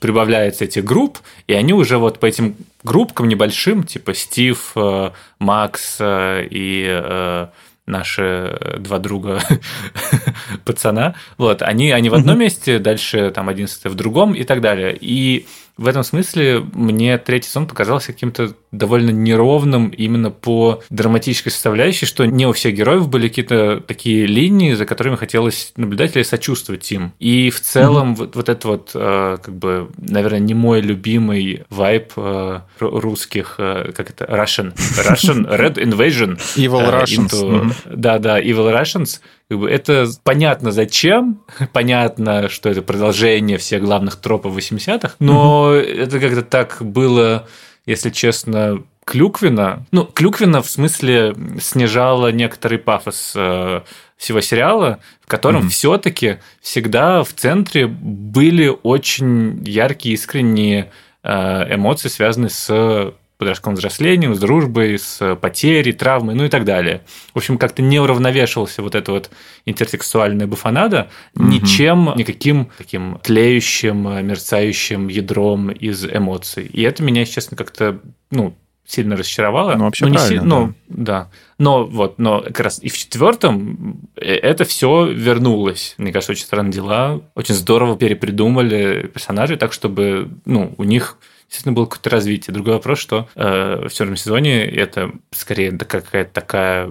[0.00, 5.96] прибавляется этих групп, и они уже вот по этим группкам небольшим, типа Стив, э, Макс
[6.00, 7.46] э, и э,
[7.86, 9.40] наши два друга
[10.64, 14.96] пацана, вот, они, они в одном месте, дальше там 11 в другом и так далее.
[14.98, 15.46] И
[15.76, 22.24] в этом смысле мне третий сезон показался каким-то довольно неровным именно по драматической составляющей, что
[22.24, 27.12] не у всех героев были какие-то такие линии, за которыми хотелось наблюдать или сочувствовать им.
[27.18, 32.12] И в целом вот, вот это вот, э, как бы, наверное, не мой любимый вайб
[32.16, 36.38] э, ру- русских, э, как это, Russian, Russian Red Invasion.
[36.56, 37.28] Evil э, Russians.
[37.30, 37.74] into- Мгм.
[37.86, 39.20] Да, да, Evil Russians.
[39.48, 41.40] Как бы это понятно зачем,
[41.72, 47.48] понятно, что это продолжение всех главных тропов 80-х, но это как-то так было,
[47.90, 49.84] если честно, клюквенно.
[49.90, 53.80] Ну, клюквенно в смысле снижало некоторый пафос э,
[54.16, 55.70] всего сериала, в котором Мгм.
[55.70, 60.90] все-таки всегда в центре были очень яркие, искренние
[61.22, 67.00] э, эмоции, связанные с подростковым взрослением, с дружбой, с потерей, травмой, ну и так далее.
[67.34, 69.30] В общем, как-то не уравновешивался вот эта вот
[69.64, 76.66] интертекстуальная буфанада ничем, никаким таким тлеющим, э, мерцающим ядром из эмоций.
[76.66, 78.54] И это меня, честно, как-то, ну,
[78.86, 79.74] сильно разочаровало.
[79.76, 81.30] Ну, вообще не правильно, си- ну, да.
[81.58, 85.94] Но вот, но как раз и в четвертом это все вернулось.
[85.96, 87.22] Мне кажется, очень странные дела.
[87.34, 91.16] Очень здорово перепридумали персонажей так, чтобы, ну, у них
[91.50, 92.54] действительно было какое-то развитие.
[92.54, 96.90] Другой вопрос, что э, в четвертом сезоне это скорее какая-то такая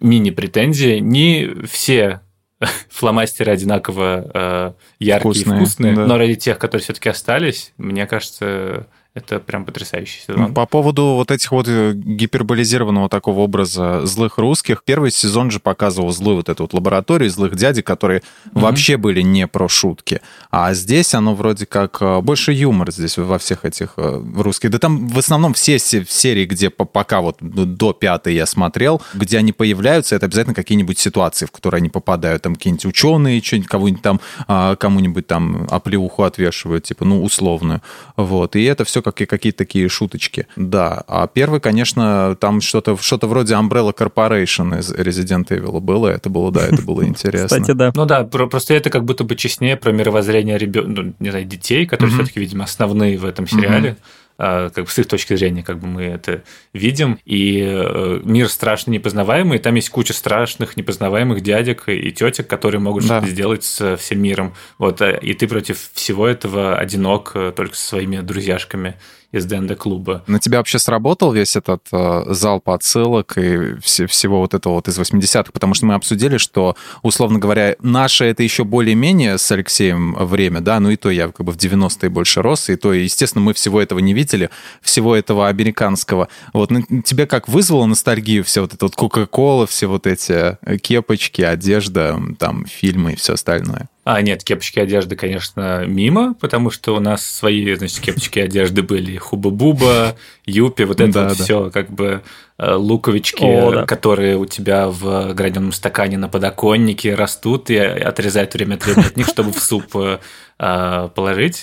[0.00, 1.00] мини-претензия.
[1.00, 2.20] Не все
[2.90, 6.06] фломастеры одинаково э, яркие Вкусные, и вкусные, да.
[6.06, 8.86] но ради тех, которые все-таки остались, мне кажется,
[9.16, 10.52] это прям потрясающий сезон.
[10.52, 16.12] По поводу вот этих вот э, гиперболизированного такого образа злых русских, первый сезон же показывал
[16.12, 20.20] злую вот эту вот лабораторию злых дядек, которые вообще были не про шутки.
[20.50, 24.70] А здесь оно вроде как э, больше юмор здесь во всех этих э, русских.
[24.70, 29.00] Да там в основном все се- серии, где по- пока вот до пятой я смотрел,
[29.14, 32.42] где они появляются, это обязательно какие-нибудь ситуации, в которые они попадают.
[32.42, 37.80] Там какие-нибудь ученые, что-нибудь кого-нибудь там, а, кому-нибудь там оплеуху отвешивают, типа, ну, условную.
[38.16, 38.56] Вот.
[38.56, 40.46] И это все как, какие-то такие шуточки.
[40.56, 41.04] Да.
[41.06, 46.08] А первый, конечно, там что-то что вроде Umbrella Corporation из Resident Evil было.
[46.08, 47.46] Это было, да, это было интересно.
[47.58, 47.92] Кстати, да.
[47.94, 50.92] Ну да, про- просто это как будто бы честнее про мировоззрение ребен...
[50.94, 52.24] ну, не знаю, детей, которые Мгм.
[52.24, 53.96] все-таки, видимо, основные в этом сериале.
[54.00, 54.04] А,
[54.38, 57.18] Как бы с их точки зрения, как бы мы это видим.
[57.24, 62.80] И э, мир страшно непознаваемый, и там есть куча страшных непознаваемых дядек и тетек, которые
[62.80, 63.18] могут Да.
[63.20, 64.54] что-то сделать с всем миром.
[64.78, 68.96] Вот, э, и ты против всего этого одинок э, только со своими друзьяшками
[69.32, 70.24] из ДНД-клуба.
[70.26, 74.88] На тебя вообще сработал весь этот э, залп отсылок и все- всего вот этого вот
[74.88, 75.50] из 80-х?
[75.52, 80.80] Потому что мы обсудили, что, условно говоря, наше это еще более-менее с Алексеем время, да,
[80.80, 83.80] ну и то я как бы в 90-е больше рос, и то, естественно, мы всего
[83.80, 84.50] этого не видели,
[84.80, 86.28] всего этого американского.
[86.52, 90.78] Вот ну, тебе как вызвало ностальгию все вот это вот Кока-Кола, все вот эти э,
[90.78, 93.88] кепочки, одежда, там, фильмы и все остальное?
[94.08, 99.16] А, нет, кепочки одежды, конечно, мимо, потому что у нас свои, значит, кепочки одежды были.
[99.16, 101.42] Хуба-буба, юпи, вот это Да, вот да.
[101.42, 102.22] все, как бы
[102.56, 103.84] э, луковички, О, да.
[103.84, 109.16] которые у тебя в граненом стакане на подоконнике растут и отрезают время от времени от
[109.16, 110.18] них, чтобы в суп э,
[110.58, 111.62] положить.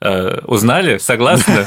[0.00, 0.98] Э, Узнали?
[0.98, 1.64] Согласны?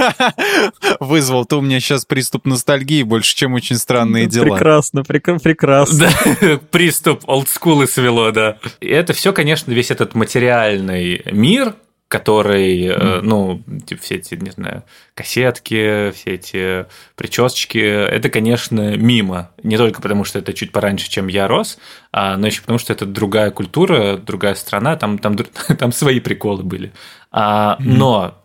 [0.99, 4.55] Вызвал ты у меня сейчас приступ ностальгии больше, чем очень странные дела.
[4.55, 6.09] Прекрасно, прек- прекрасно.
[6.41, 8.57] Да, приступ олдскулы свело, да.
[8.79, 11.73] И это все, конечно, весь этот материальный мир,
[12.07, 14.83] который, э, ну, типа, все эти, не знаю,
[15.13, 16.85] кассетки, все эти
[17.15, 19.51] причесочки, это, конечно, мимо.
[19.61, 21.77] Не только потому, что это чуть пораньше, чем я рос,
[22.13, 25.35] а, но еще потому, что это другая культура, другая страна, там, там,
[25.77, 26.93] там свои приколы были.
[27.31, 28.35] А, Но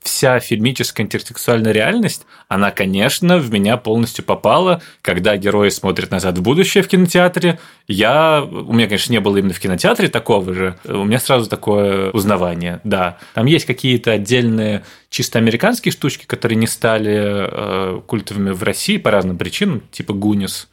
[0.00, 6.42] вся фильмическая интертекстуальная реальность, она, конечно, в меня полностью попала, когда герои смотрят назад в
[6.42, 7.58] будущее в кинотеатре.
[7.88, 12.10] Я, у меня, конечно, не было именно в кинотеатре такого же, у меня сразу такое
[12.10, 13.18] узнавание, да.
[13.34, 19.10] Там есть какие-то отдельные чисто американские штучки, которые не стали э, культовыми в России по
[19.10, 20.68] разным причинам, типа Гунис.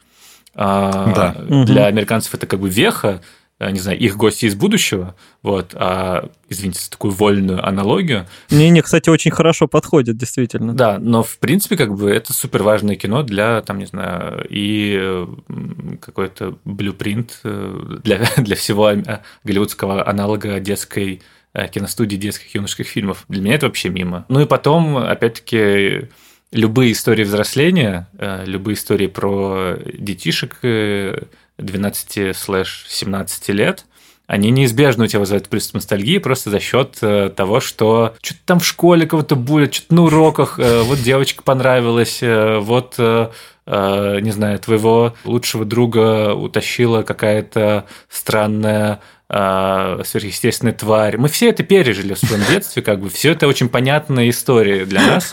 [0.55, 1.64] А, Да.
[1.66, 3.22] Для американцев это как бы веха,
[3.60, 9.10] не знаю, их гости из будущего, вот, а, извините за такую вольную аналогию, Не-не, кстати,
[9.10, 10.74] очень хорошо подходит, действительно.
[10.74, 14.97] да, но в принципе как бы это супер важное кино для, там, не знаю, и
[14.99, 15.28] э,
[15.99, 21.22] какой-то блюпринт э, для, для всего э, голливудского аналога детской
[21.53, 23.26] э, киностудии детских юношеских фильмов.
[23.28, 24.26] Для меня это вообще мимо.
[24.30, 26.07] Ну и потом, опять-таки,
[26.51, 31.24] любые истории взросления, э, любые истории про детишек э,
[31.60, 33.86] 12-17 лет,
[34.30, 38.60] они неизбежно у тебя вызывают приступ ностальгии просто за счет э, того, что что-то там
[38.60, 43.32] в школе кого-то булят, что-то на уроках, э, вот девочка понравилась, э, вот, э,
[43.66, 48.99] э, не знаю, твоего лучшего друга утащила какая-то странная
[49.30, 51.18] э, сверхъестественная тварь.
[51.18, 55.01] Мы все это пережили в своем детстве, как бы все это очень понятные истории для
[55.01, 55.32] нас.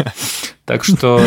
[0.64, 1.20] Так что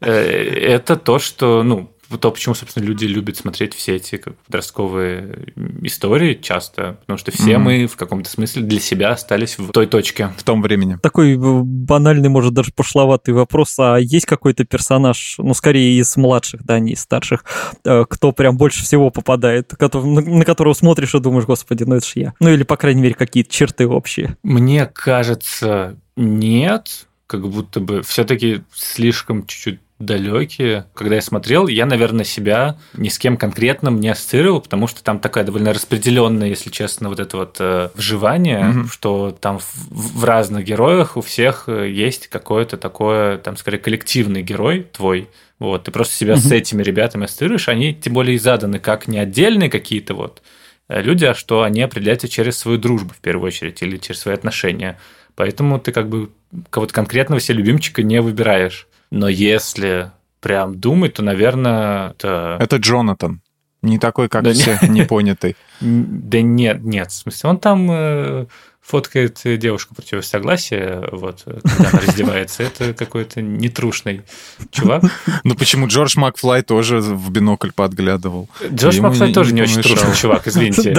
[0.00, 5.52] э, это то, что, ну, то, почему, собственно, люди любят смотреть все эти как, подростковые
[5.82, 7.62] истории часто, потому что все Мгм.
[7.62, 10.32] мы в каком-то смысле для себя остались в той точке.
[10.36, 10.98] В том времени.
[11.02, 16.64] Такой э, банальный, может, даже пошловатый вопрос, а есть какой-то персонаж, ну, скорее из младших,
[16.64, 17.44] да, не из старших,
[17.84, 22.06] э, кто прям больше всего попадает, на на которого смотришь и думаешь, господи, ну это
[22.06, 22.34] ж я.
[22.40, 24.36] Ну, или, по крайней мере, какие-то черты общие.
[24.42, 30.86] Мне кажется, нет, как будто бы все-таки слишком чуть-чуть далекие.
[30.94, 35.18] Когда я смотрел, я, наверное, себя ни с кем конкретным не ассоциировал, потому что там
[35.20, 38.88] такая довольно распределенная, если честно, вот это вот э, вживание, Мгм.
[38.88, 39.64] что там в,
[40.20, 45.28] в разных героях у всех э, есть какое-то такое, там, скорее, коллективный герой твой.
[45.60, 46.54] Вот, ты просто себя с Мгм.
[46.54, 50.42] этими ребятами ассоциируешь, они тем более и заданы как не отдельные какие-то вот
[50.88, 54.34] э, люди, а что они определяются через свою дружбу в первую очередь или через свои
[54.34, 54.98] отношения.
[55.36, 56.30] Поэтому ты как бы
[56.70, 58.86] кого-то конкретного себе любимчика не выбираешь.
[59.14, 60.10] Но если
[60.40, 62.56] прям думать, то, наверное, это...
[62.58, 63.42] Это Джонатан.
[63.80, 65.56] Не такой, как Да все, непонятый.
[65.80, 68.46] Н- Да нет, нет, в смысле, он там э,
[68.86, 72.62] фоткает девушку против согласия, вот, когда она раздевается.
[72.64, 74.22] Это какой-то нетрушный
[74.70, 75.04] чувак.
[75.42, 78.48] Ну почему Джордж Макфлай тоже в бинокль подглядывал?
[78.60, 80.94] Ему Макфлай не- тоже не не очень трушный чувак, извините.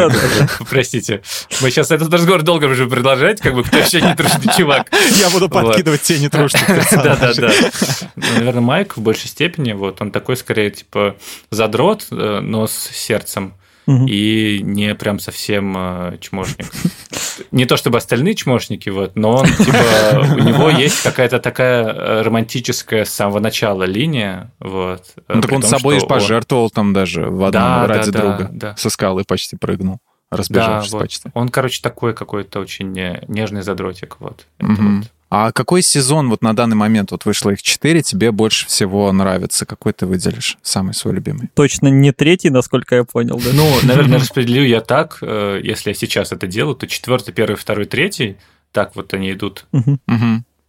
[0.70, 1.22] Простите.
[1.62, 4.88] Мы сейчас этот разговор долго уже продолжать, как бы кто еще не трушный чувак.
[5.20, 6.82] Я буду подкидывать те нетрушных Да, да,
[7.28, 7.42] персонажей.
[7.42, 8.10] да.
[8.16, 11.16] Ну, Наверное, Майк в большей степени, вот он такой скорее типа
[11.52, 13.54] задрот, э, но с сердцем.
[13.88, 16.66] И не прям совсем э, чмошник.
[17.52, 19.78] Не то чтобы остальные чмошники, вот, но он, типа,
[20.36, 25.04] у него есть какая-то такая э, романтическая с самого начала линия, вот.
[25.28, 28.38] Ну, так он том, собой он- пожертвовал там даже в одном Да, ради да, да,
[28.38, 28.50] друга.
[28.54, 28.76] да.
[28.78, 30.00] Со скалы почти прыгнул,
[30.32, 31.02] разбежавшись вот.
[31.02, 31.30] почти.
[31.34, 34.46] Он, короче, такой какой-то очень э, нежный задротик, вот.
[34.60, 35.02] Мгм.
[35.02, 35.12] вот.
[35.38, 39.66] А какой сезон вот на данный момент, вот вышло их четыре, тебе больше всего нравится?
[39.66, 40.58] Какой ты выделишь?
[40.62, 41.50] Самый свой любимый?
[41.56, 43.50] Точно не третий, насколько я понял, да?
[43.52, 47.86] Ну, наверное, распределю я так, э, если я сейчас это делаю, то четвертый, первый, второй,
[47.86, 48.38] третий,
[48.72, 49.66] так вот они идут.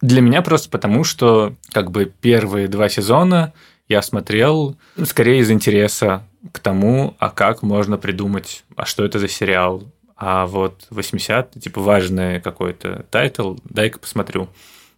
[0.01, 3.53] Для меня просто потому, что как бы первые два сезона
[3.87, 9.29] я смотрел скорее из интереса к тому, а как можно придумать, а что это за
[9.29, 9.85] сериал,
[10.17, 14.49] а вот 80 типа важный какой-то title, дай-ка посмотрю.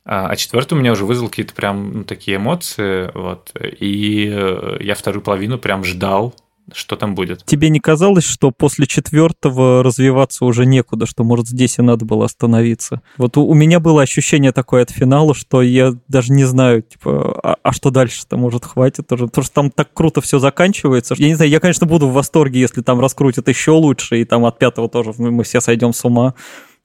[0.06, 4.96] А а четвертый у меня уже вызвал какие-то прям ну, такие эмоции, вот, и я
[4.96, 6.34] вторую половину прям ждал,
[6.74, 7.46] что там будет.
[7.46, 12.26] Тебе не казалось, что после четвертого развиваться уже некуда, что, может, здесь и надо было
[12.26, 13.02] остановиться?
[13.18, 17.40] Вот у, у меня было ощущение такое от финала, что я даже не знаю, типа,
[17.44, 19.28] а, а что дальше-то, может, хватит уже?
[19.28, 21.16] Потому что там так круто все заканчивается.
[21.18, 24.46] Я не знаю, я, конечно, буду в восторге, если там раскрутят еще лучше, и там
[24.46, 26.34] от пятого тоже мы, все сойдем с ума.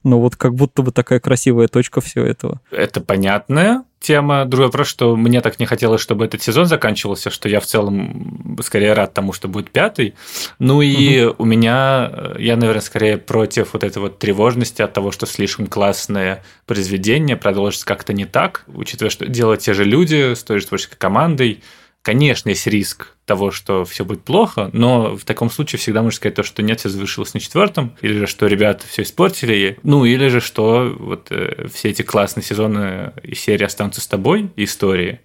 [0.03, 2.61] Но вот как будто бы такая красивая точка всего этого.
[2.70, 4.45] Это понятная тема.
[4.45, 8.57] Другой вопрос, что мне так не хотелось, чтобы этот сезон заканчивался, что я в целом
[8.63, 10.15] скорее рад тому, что будет пятый.
[10.59, 15.11] Ну и у меня, э, я, наверное, скорее против вот этой вот тревожности от того,
[15.11, 20.45] что слишком классное произведение продолжится как-то не так, учитывая, что делают те же люди с
[20.45, 21.63] той же творческой командой.
[22.05, 26.35] Конечно, есть риск того, что все будет плохо, но в таком случае всегда можно сказать
[26.35, 30.29] то, что нет, все завершилось на четвертом, или же что ребята все испортили, ну или
[30.29, 35.23] же что вот э, все эти классные сезоны и серии останутся с тобой, истории.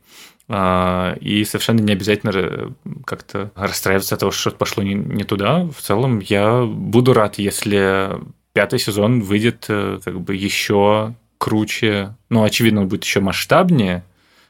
[0.47, 2.73] А, И совершенно не обязательно
[3.05, 5.65] как-то расстраиваться от того, что что-то пошло не, не туда.
[5.65, 8.11] В целом я буду рад, если
[8.53, 12.15] пятый сезон выйдет э, как бы еще круче.
[12.29, 14.05] Ну, очевидно, он будет еще масштабнее.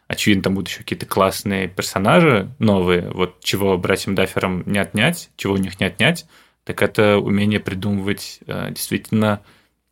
[0.09, 3.11] Очевидно, там будут еще какие-то классные персонажи новые.
[3.11, 6.25] Вот чего братьям Дафферам не отнять, чего у них не отнять,
[6.63, 9.41] так это умение придумывать э, действительно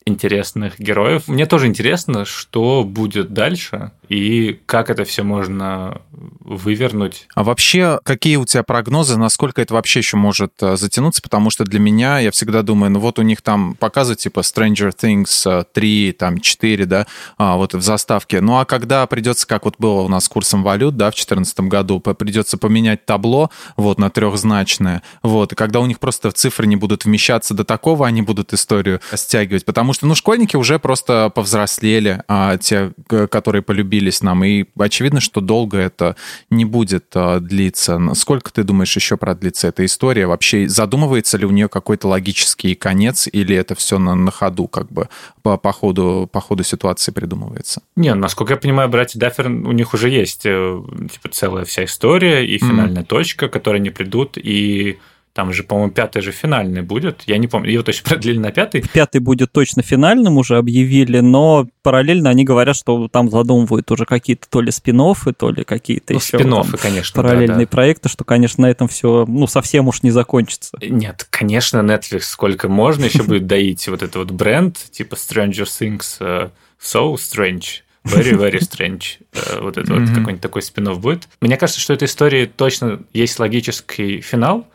[0.05, 1.27] интересных героев.
[1.27, 7.27] Мне тоже интересно, что будет дальше и как это все можно вывернуть.
[7.35, 11.21] А вообще, какие у тебя прогнозы, насколько это вообще еще может э, затянуться?
[11.21, 14.93] Потому что для меня, я всегда думаю, ну вот у них там показывают типа Stranger
[14.95, 18.41] Things 3, э, там 4, да, а, вот в заставке.
[18.41, 21.99] Ну а когда придется, как вот было у нас курсом валют, да, в 2014 году,
[21.99, 27.05] придется поменять табло вот на трехзначное, вот, и когда у них просто цифры не будут
[27.05, 32.57] вмещаться до такого, они будут историю стягивать, потому что, ну, школьники уже просто повзрослели, а
[32.57, 32.93] те,
[33.29, 33.61] которые
[33.97, 36.15] полюбились нам, и очевидно, что долго это
[36.49, 37.99] не будет а, длиться.
[38.13, 40.27] Сколько, ты думаешь, еще продлится эта история?
[40.27, 44.91] Вообще задумывается ли у нее какой-то логический конец, или это все на, на ходу, как
[44.91, 45.09] бы
[45.41, 47.81] по, по, ходу, по ходу ситуации придумывается?
[47.95, 50.81] Не, насколько я понимаю, братья Даффер, у них уже есть э,
[51.11, 53.05] типа целая вся история и финальная mm-hmm.
[53.05, 54.99] точка, к которой они придут, и
[55.37, 57.21] там же, по-моему, пятый же финальный будет.
[57.27, 58.81] Я не помню, его точно продлили на пятый.
[58.81, 64.47] Пятый будет точно финальным уже объявили, но параллельно они говорят, что там задумывают уже какие-то
[64.49, 64.97] то ли спин
[65.37, 67.67] то ли какие-то ну, еще спин конечно, параллельные да, да.
[67.67, 70.75] проекты, что, конечно, на этом все ну, совсем уж не закончится.
[70.81, 76.19] Нет, конечно, Netflix сколько можно еще будет доить вот этот вот бренд, типа Stranger Things
[76.19, 76.49] uh,
[76.81, 79.19] So Strange, Very, very strange.
[79.33, 81.27] Uh, вот это вот какой-нибудь такой спин будет.
[81.41, 84.65] Мне кажется, что этой истории точно есть логический финал,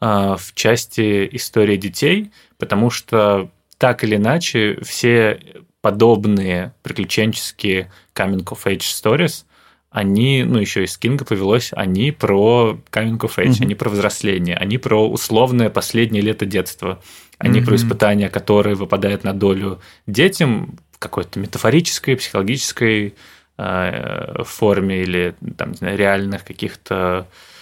[0.00, 5.40] в части истории детей, потому что так или иначе все
[5.80, 9.44] подобные приключенческие coming of age stories,
[9.90, 13.62] они, ну, еще из Кинга повелось, они про coming of age, mm-hmm.
[13.62, 17.00] они про взросление, они про условное последнее лето детства,
[17.38, 17.64] они mm-hmm.
[17.64, 23.14] про испытания, которые выпадают на долю детям в какой-то метафорической, психологической
[23.56, 27.55] э, форме или там, знаю, реальных каких-то Э,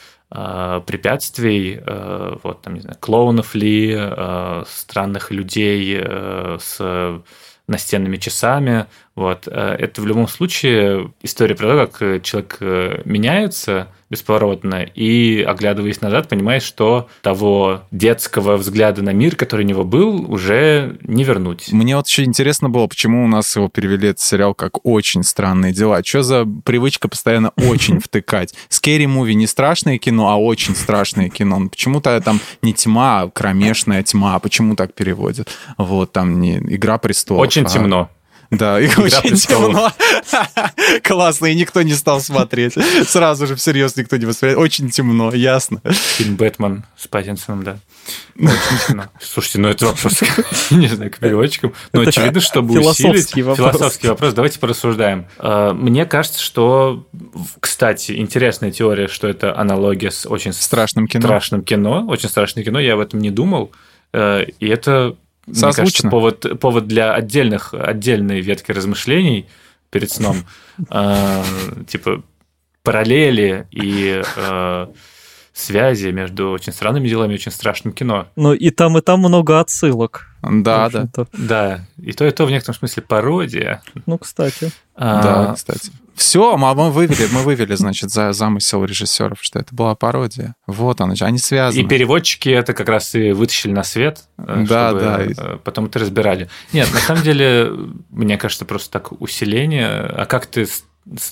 [0.87, 6.03] препятствий, э, вот там, не знаю, клоунов ли, э, странных людей
[6.59, 7.23] с
[7.67, 8.87] настенными часами.
[9.15, 9.49] Вот.
[9.49, 12.59] Это в любом случае история про то, как человек
[13.07, 19.85] меняется, бесповоротно, и, оглядываясь назад, понимаешь, что того детского взгляда на мир, который у него
[19.85, 21.73] был, уже не вернуть.
[21.73, 25.73] Мне вот еще интересно было, почему у нас его перевели этот сериал как «Очень странные
[25.73, 26.03] дела».
[26.05, 28.55] Что за привычка постоянно «очень» втыкать?
[28.71, 31.59] Scary Movie не страшное кино, а очень страшное кино.
[31.59, 34.39] Ну, почему-то там не тьма, а кромешная тьма.
[34.39, 35.49] Почему так переводят?
[35.77, 37.43] Вот, там не «Игра престолов».
[37.43, 37.69] Очень а...
[37.69, 38.11] темно.
[38.51, 39.93] Да, их Игра очень темно.
[41.03, 42.75] Классно, и никто не стал смотреть.
[43.07, 44.59] Сразу же всерьез никто не воспринимает.
[44.59, 45.81] Очень темно, ясно.
[46.17, 47.79] Фильм «Бэтмен» с Паттинсоном, да.
[48.39, 49.05] Очень темно.
[49.21, 50.21] Слушайте, ну это вопрос,
[50.71, 51.75] не знаю, к переводчикам.
[51.93, 53.31] Но очевидно, чтобы усилить...
[53.31, 54.35] Философский вопрос.
[54.35, 55.27] Давайте порассуждаем.
[55.39, 57.07] А, мне кажется, что...
[57.61, 61.27] Кстати, интересная теория, что это аналогия с очень страшным кино.
[61.27, 62.07] Страшным кино.
[62.07, 62.81] Очень страшное кино.
[62.81, 63.73] Я об этом не думал.
[64.13, 65.17] Э, и это
[65.47, 65.67] Созвучно.
[65.67, 69.47] Мне кажется, повод, повод для отдельных, отдельной ветки размышлений
[69.91, 70.45] перед сном.
[70.91, 71.43] Э,
[71.89, 72.23] типа
[72.83, 74.87] параллели и э,
[75.53, 78.29] связи между очень странными делами и очень страшным кино.
[78.37, 80.27] Ну и там, и там много отсылок.
[80.43, 81.09] Да, да.
[81.33, 83.83] Да, и то, и то в некотором смысле пародия.
[84.07, 84.71] Ну, кстати.
[84.95, 85.91] А, да, кстати.
[86.15, 90.55] Все, мы вывели, мы вывели, значит, за замысел режиссеров, что это была пародия.
[90.67, 91.83] Вот она, они связаны.
[91.83, 95.23] И переводчики это как раз и вытащили на свет, э, да, чтобы да.
[95.23, 96.49] Э, потом это разбирали.
[96.73, 97.73] Нет, на самом деле,
[98.11, 99.91] мне кажется, просто так усиление.
[99.91, 100.67] А как ты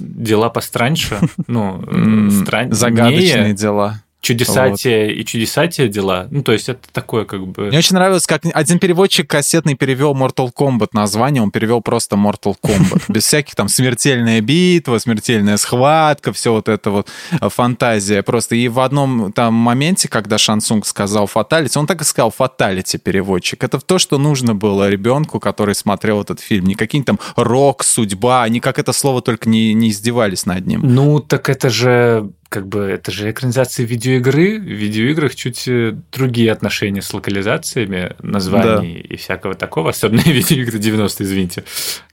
[0.01, 1.21] дела постраньше?
[1.47, 2.75] Ну, страннее.
[2.75, 5.17] Загадочные дела чудесатие вот.
[5.17, 6.29] и чудесатие дела.
[6.31, 7.67] Ну, то есть это такое как бы...
[7.67, 12.55] Мне очень нравилось, как один переводчик кассетный перевел Mortal Kombat название, он перевел просто Mortal
[12.63, 13.03] Kombat.
[13.09, 18.23] Без всяких там смертельная битва, смертельная схватка, все вот это вот э, фантазия.
[18.23, 22.99] Просто и в одном там моменте, когда Шансунг сказал фаталити, он так и сказал фаталити
[22.99, 23.65] переводчик.
[23.65, 26.67] Это то, что нужно было ребенку, который смотрел этот фильм.
[26.67, 30.81] Не какие-нибудь там рок, судьба, они как это слово только не, не издевались над ним.
[30.85, 34.59] Ну, так это же как бы это же экранизация видеоигры.
[34.59, 39.15] В видеоиграх чуть э, другие отношения с локализациями названий да.
[39.15, 41.65] и всякого такого, особенно видеоигры 90 извините.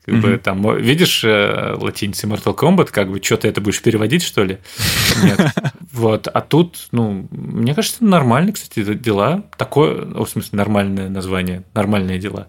[0.05, 0.21] Как mm-hmm.
[0.21, 4.45] бы там, видишь э, латиницы Mortal Kombat, как бы, что ты это будешь переводить, что
[4.45, 4.59] ли?
[5.23, 5.39] Нет.
[5.91, 6.29] Вот.
[6.29, 9.43] А тут, ну, мне кажется, нормальные, кстати, дела.
[9.57, 12.47] Такое, в смысле, нормальное название, нормальные дела.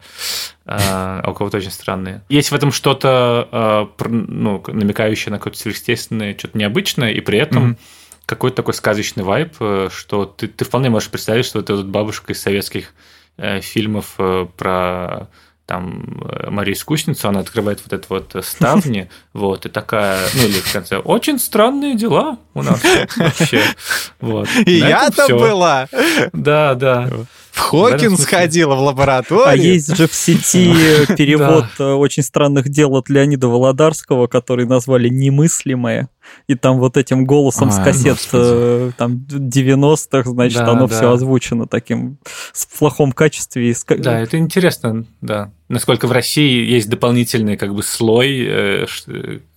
[0.73, 2.23] А, а у кого-то очень странные.
[2.29, 7.73] Есть в этом что-то, а, ну, намекающее на какое-то сверхъестественное, что-то необычное, и при этом
[7.73, 7.79] mm-hmm.
[8.25, 12.33] какой-то такой сказочный вайб, э, что ты, ты вполне можешь представить, что это вот бабушка
[12.33, 12.95] из советских
[13.37, 15.29] э, фильмов э, про
[15.67, 20.73] там Мария Искусница, она открывает вот это вот ставни, вот, и такая, ну или в
[20.73, 22.81] конце, очень странные дела у нас
[23.17, 23.65] вообще.
[24.21, 24.49] Вот.
[24.67, 25.89] И я-то была.
[26.33, 27.11] Да, да.
[27.53, 29.47] В Хокинс ходила в лабораторию.
[29.47, 30.73] А есть же в сети
[31.17, 36.09] перевод э, очень странных дел от Леонида Володарского, который назвали «Немыслимое».
[36.47, 38.43] И там вот этим голосом А, с кассет господи.
[38.45, 40.95] э, там 90-х, значит, Да, оно да.
[40.97, 42.19] все озвучено таким
[42.53, 43.75] с- в плохом качестве.
[43.89, 45.51] Да, это интересно, да.
[45.69, 48.87] Насколько в России есть дополнительный как бы слой э,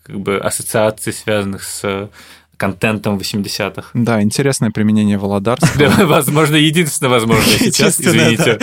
[0.04, 2.10] как бы ассоциаций, связанных с
[2.58, 3.90] контентом 80-х.
[3.94, 5.90] Да, интересное применение Володарского.
[5.98, 8.60] Да, возможно, единственное возможное сейчас, извините.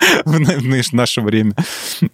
[0.24, 1.54] в на- в наш- наше время,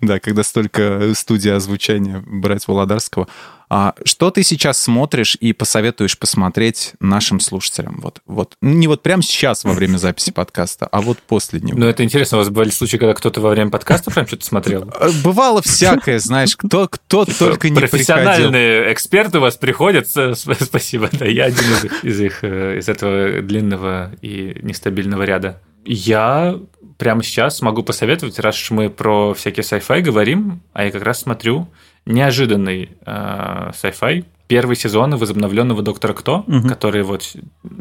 [0.01, 3.29] да, когда столько студий озвучания брать Володарского.
[3.69, 7.99] А что ты сейчас смотришь и посоветуешь посмотреть нашим слушателям?
[8.01, 11.77] Вот, вот не вот прямо сейчас во время записи подкаста, а вот после него.
[11.77, 14.89] Ну, это интересно, у вас бывали случаи, когда кто-то во время подкаста прям что-то смотрел?
[15.01, 17.91] Э, Бывало всякое, знаешь, кто, кто только не приходил.
[17.91, 22.89] Профессиональные эксперты у вас приходят, спасибо, да, я один из их, из их, э, из
[22.89, 25.61] этого длинного и нестабильного ряда.
[25.85, 26.57] Я
[26.99, 31.21] прямо сейчас могу посоветовать, раз уж мы про всякие sci-fi говорим, а я как раз
[31.21, 31.69] смотрю
[32.05, 36.69] неожиданный э, sci-fi, первый сезон возобновленного Доктора Кто, Мгм.
[36.69, 37.35] который вот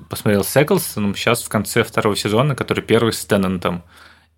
[0.10, 3.84] посмотрел с Эклсоном, сейчас в конце второго сезона, который первый с Теннантом.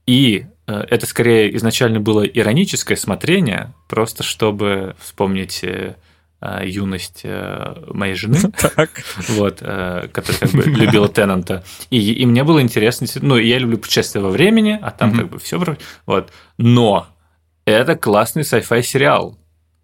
[0.05, 5.95] И э, это скорее изначально было ироническое смотрение, просто чтобы вспомнить э,
[6.63, 8.37] юность э, моей жены,
[9.29, 11.63] вот, э, которая как бы любила Теннанта.
[11.89, 15.39] И, и мне было интересно, ну, я люблю путешествия во времени, а там как бы
[15.39, 15.59] все,
[16.05, 16.31] вот.
[16.57, 17.07] Но
[17.65, 19.37] это классный sci-fi сериал,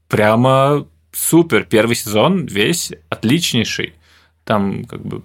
[0.08, 1.64] прямо супер.
[1.64, 3.94] Первый сезон весь отличнейший.
[4.44, 5.24] Там как бы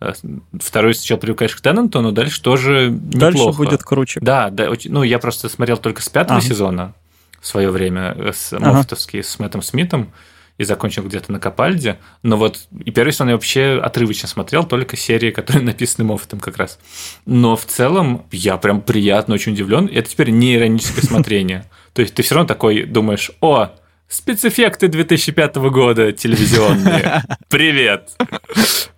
[0.00, 0.12] э,
[0.60, 3.56] второй сначала привыкаешь к Теннанту, но дальше тоже Дальше неплохо.
[3.56, 4.20] будет круче.
[4.20, 6.46] Да, да, ну я просто смотрел только с пятого Ага.
[6.48, 6.94] сезона
[7.40, 8.72] в свое время, э, с Ага.
[8.72, 10.12] Мофтовский, с Мэттом Смитом,
[10.58, 11.98] и закончил где-то на Капальде.
[12.22, 16.56] Но вот и первый сезон я вообще отрывочно смотрел, только серии, которые написаны Моффатом как
[16.56, 16.78] раз.
[17.24, 19.90] Но в целом я прям приятно очень удивлен.
[19.92, 21.66] Это теперь не ироническое смотрение.
[21.92, 23.70] То есть ты все равно такой думаешь, о,
[24.08, 27.22] спецэффекты 2005 года телевизионные.
[27.48, 28.10] Привет.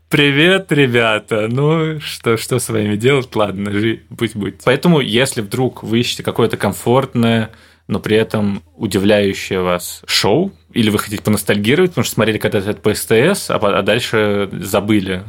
[0.08, 1.48] Привет, ребята.
[1.50, 3.28] Ну, что, что с вами делать?
[3.36, 4.62] Ладно, жи, пусть будет.
[4.64, 7.50] Поэтому, если вдруг вы ищете какое-то комфортное,
[7.88, 12.80] но при этом удивляющее вас шоу, или вы хотите поностальгировать, потому что смотрели когда-то это
[12.80, 15.24] по СТС, а, а дальше забыли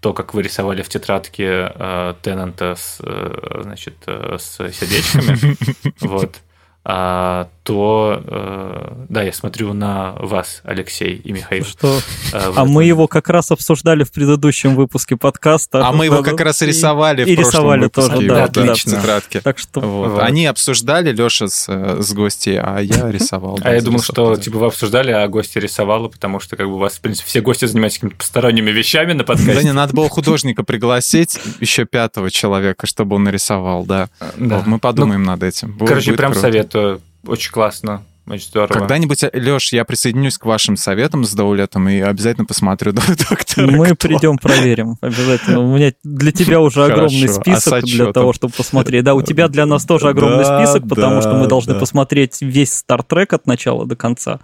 [0.00, 5.56] то, как вы рисовали в тетрадке э, Теннанта с, э, значит, э, с сердечками,
[6.00, 6.36] вот,
[6.84, 11.64] а, то, э, да, я смотрю на вас, Алексей и Михаил.
[11.64, 11.98] Что?
[12.32, 15.88] э, А мы его как раз обсуждали в предыдущем выпуске подкаста.
[15.88, 18.62] А мы его как раз и рисовали и в прошлом рисовали выпуске, тоже, да, да,
[18.66, 18.74] да.
[18.74, 19.40] в тетрадке.
[19.40, 20.10] Так что Вот.
[20.12, 20.22] Вот.
[20.22, 23.58] Они обсуждали, Леша с, э, с гостей, а я рисовал.
[23.62, 24.40] А я да, думал, что да.
[24.42, 27.40] типа вы обсуждали, а гости рисовала, потому что как бы у вас, в принципе, все
[27.40, 29.64] гости занимаются какими-то посторонними вещами на Да подкасте.
[29.64, 34.10] не, надо было художника пригласить, еще пятого человека, чтобы он нарисовал, да.
[34.36, 34.62] Да.
[34.66, 35.78] Мы подумаем над этим.
[35.78, 37.00] Короче, прям советую.
[37.26, 38.02] Очень классно.
[38.26, 38.72] Очень здорово.
[38.72, 42.92] Когда-нибудь, Леш, я присоединюсь к вашим советам с Даулетом и обязательно посмотрю
[43.28, 43.70] доктора.
[43.70, 44.08] мы Кто.
[44.08, 45.60] придем, проверим обязательно.
[45.60, 49.04] У меня для тебя уже огромный Хорошо, а список с для того, чтобы посмотреть.
[49.04, 51.80] Да, у тебя для нас тоже огромный Да, список, потому что мы да, должны да.
[51.80, 54.40] посмотреть весь Стартрек от начала до конца,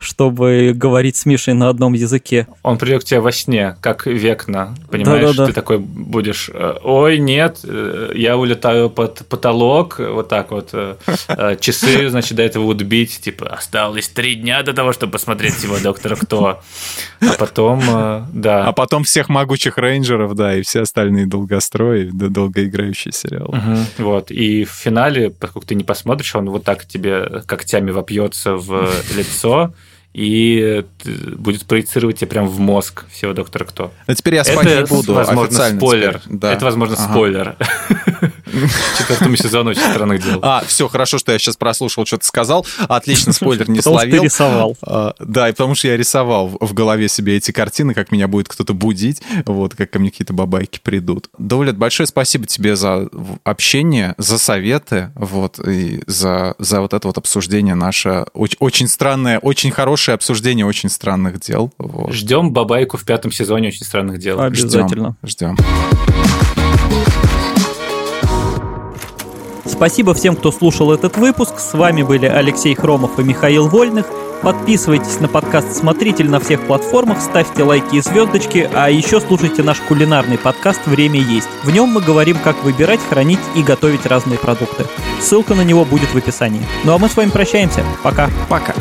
[0.00, 2.48] чтобы говорить с Мишей на одном языке.
[2.64, 5.36] Он придет к тебе во сне, как Векна, понимаешь?
[5.36, 10.70] Ты такой будешь, э, ой, нет, э, я улетаю под потолок, вот так вот.
[10.72, 10.96] э,
[11.28, 15.54] э, Часы, значит, до этого будут бить, типа, осталось три дня до того, чтобы посмотреть
[15.54, 16.60] всего Доктора Кто.
[17.20, 18.64] А потом, э, да.
[18.66, 23.56] А потом всех могучих рейнджеров, да, и все остальные долгострои, да, долгоиграющие сериалы.
[23.56, 23.86] Мгм.
[23.98, 24.30] Вот.
[24.30, 29.74] И в финале, поскольку ты не посмотришь, он вот так тебе когтями вопьется в лицо
[30.12, 30.84] и
[31.36, 33.92] будет проецировать тебе прям в мозг всего доктора кто.
[34.08, 35.14] Но теперь я спать Это, не буду.
[35.14, 36.18] возможно, официально спойлер.
[36.18, 36.38] теперь.
[36.38, 36.52] Да.
[36.52, 37.12] Это, возможно, Ага.
[37.12, 37.56] спойлер.
[38.98, 40.38] Четвертому сезону очень странных дел.
[40.42, 42.66] А, все, хорошо, что я сейчас прослушал, что ты сказал.
[42.88, 44.22] Отлично, спойлер не словил.
[44.24, 44.76] рисовал.
[44.82, 48.48] А, Да, и потому что я рисовал в- голове себе эти картины, как меня будет
[48.48, 51.28] кто-то будить, вот, как ко мне какие-то бабайки придут.
[51.38, 53.08] Давлет, большое спасибо тебе за
[53.44, 58.24] общение, за советы, вот, и за, за вот это вот обсуждение наше.
[58.32, 61.72] Очень, очень странное, очень хорошее обсуждение очень странных дел.
[61.78, 62.12] Вот.
[62.12, 64.40] Ждем бабайку в пятом сезоне очень странных дел.
[64.40, 65.16] Обязательно.
[65.22, 65.56] Ждем.
[65.56, 66.49] ждем.
[69.80, 71.58] Спасибо всем, кто слушал этот выпуск.
[71.58, 74.04] С вами были Алексей Хромов и Михаил Вольных.
[74.42, 79.80] Подписывайтесь на подкаст «Смотритель» на всех платформах, ставьте лайки и звездочки, а еще слушайте наш
[79.80, 81.48] кулинарный подкаст «Время есть».
[81.64, 84.84] В нем мы говорим, как выбирать, хранить и готовить разные продукты.
[85.18, 86.60] Ссылка на него будет в описании.
[86.84, 87.82] Ну а мы с вами прощаемся.
[88.02, 88.28] Пока.
[88.50, 88.74] Пока.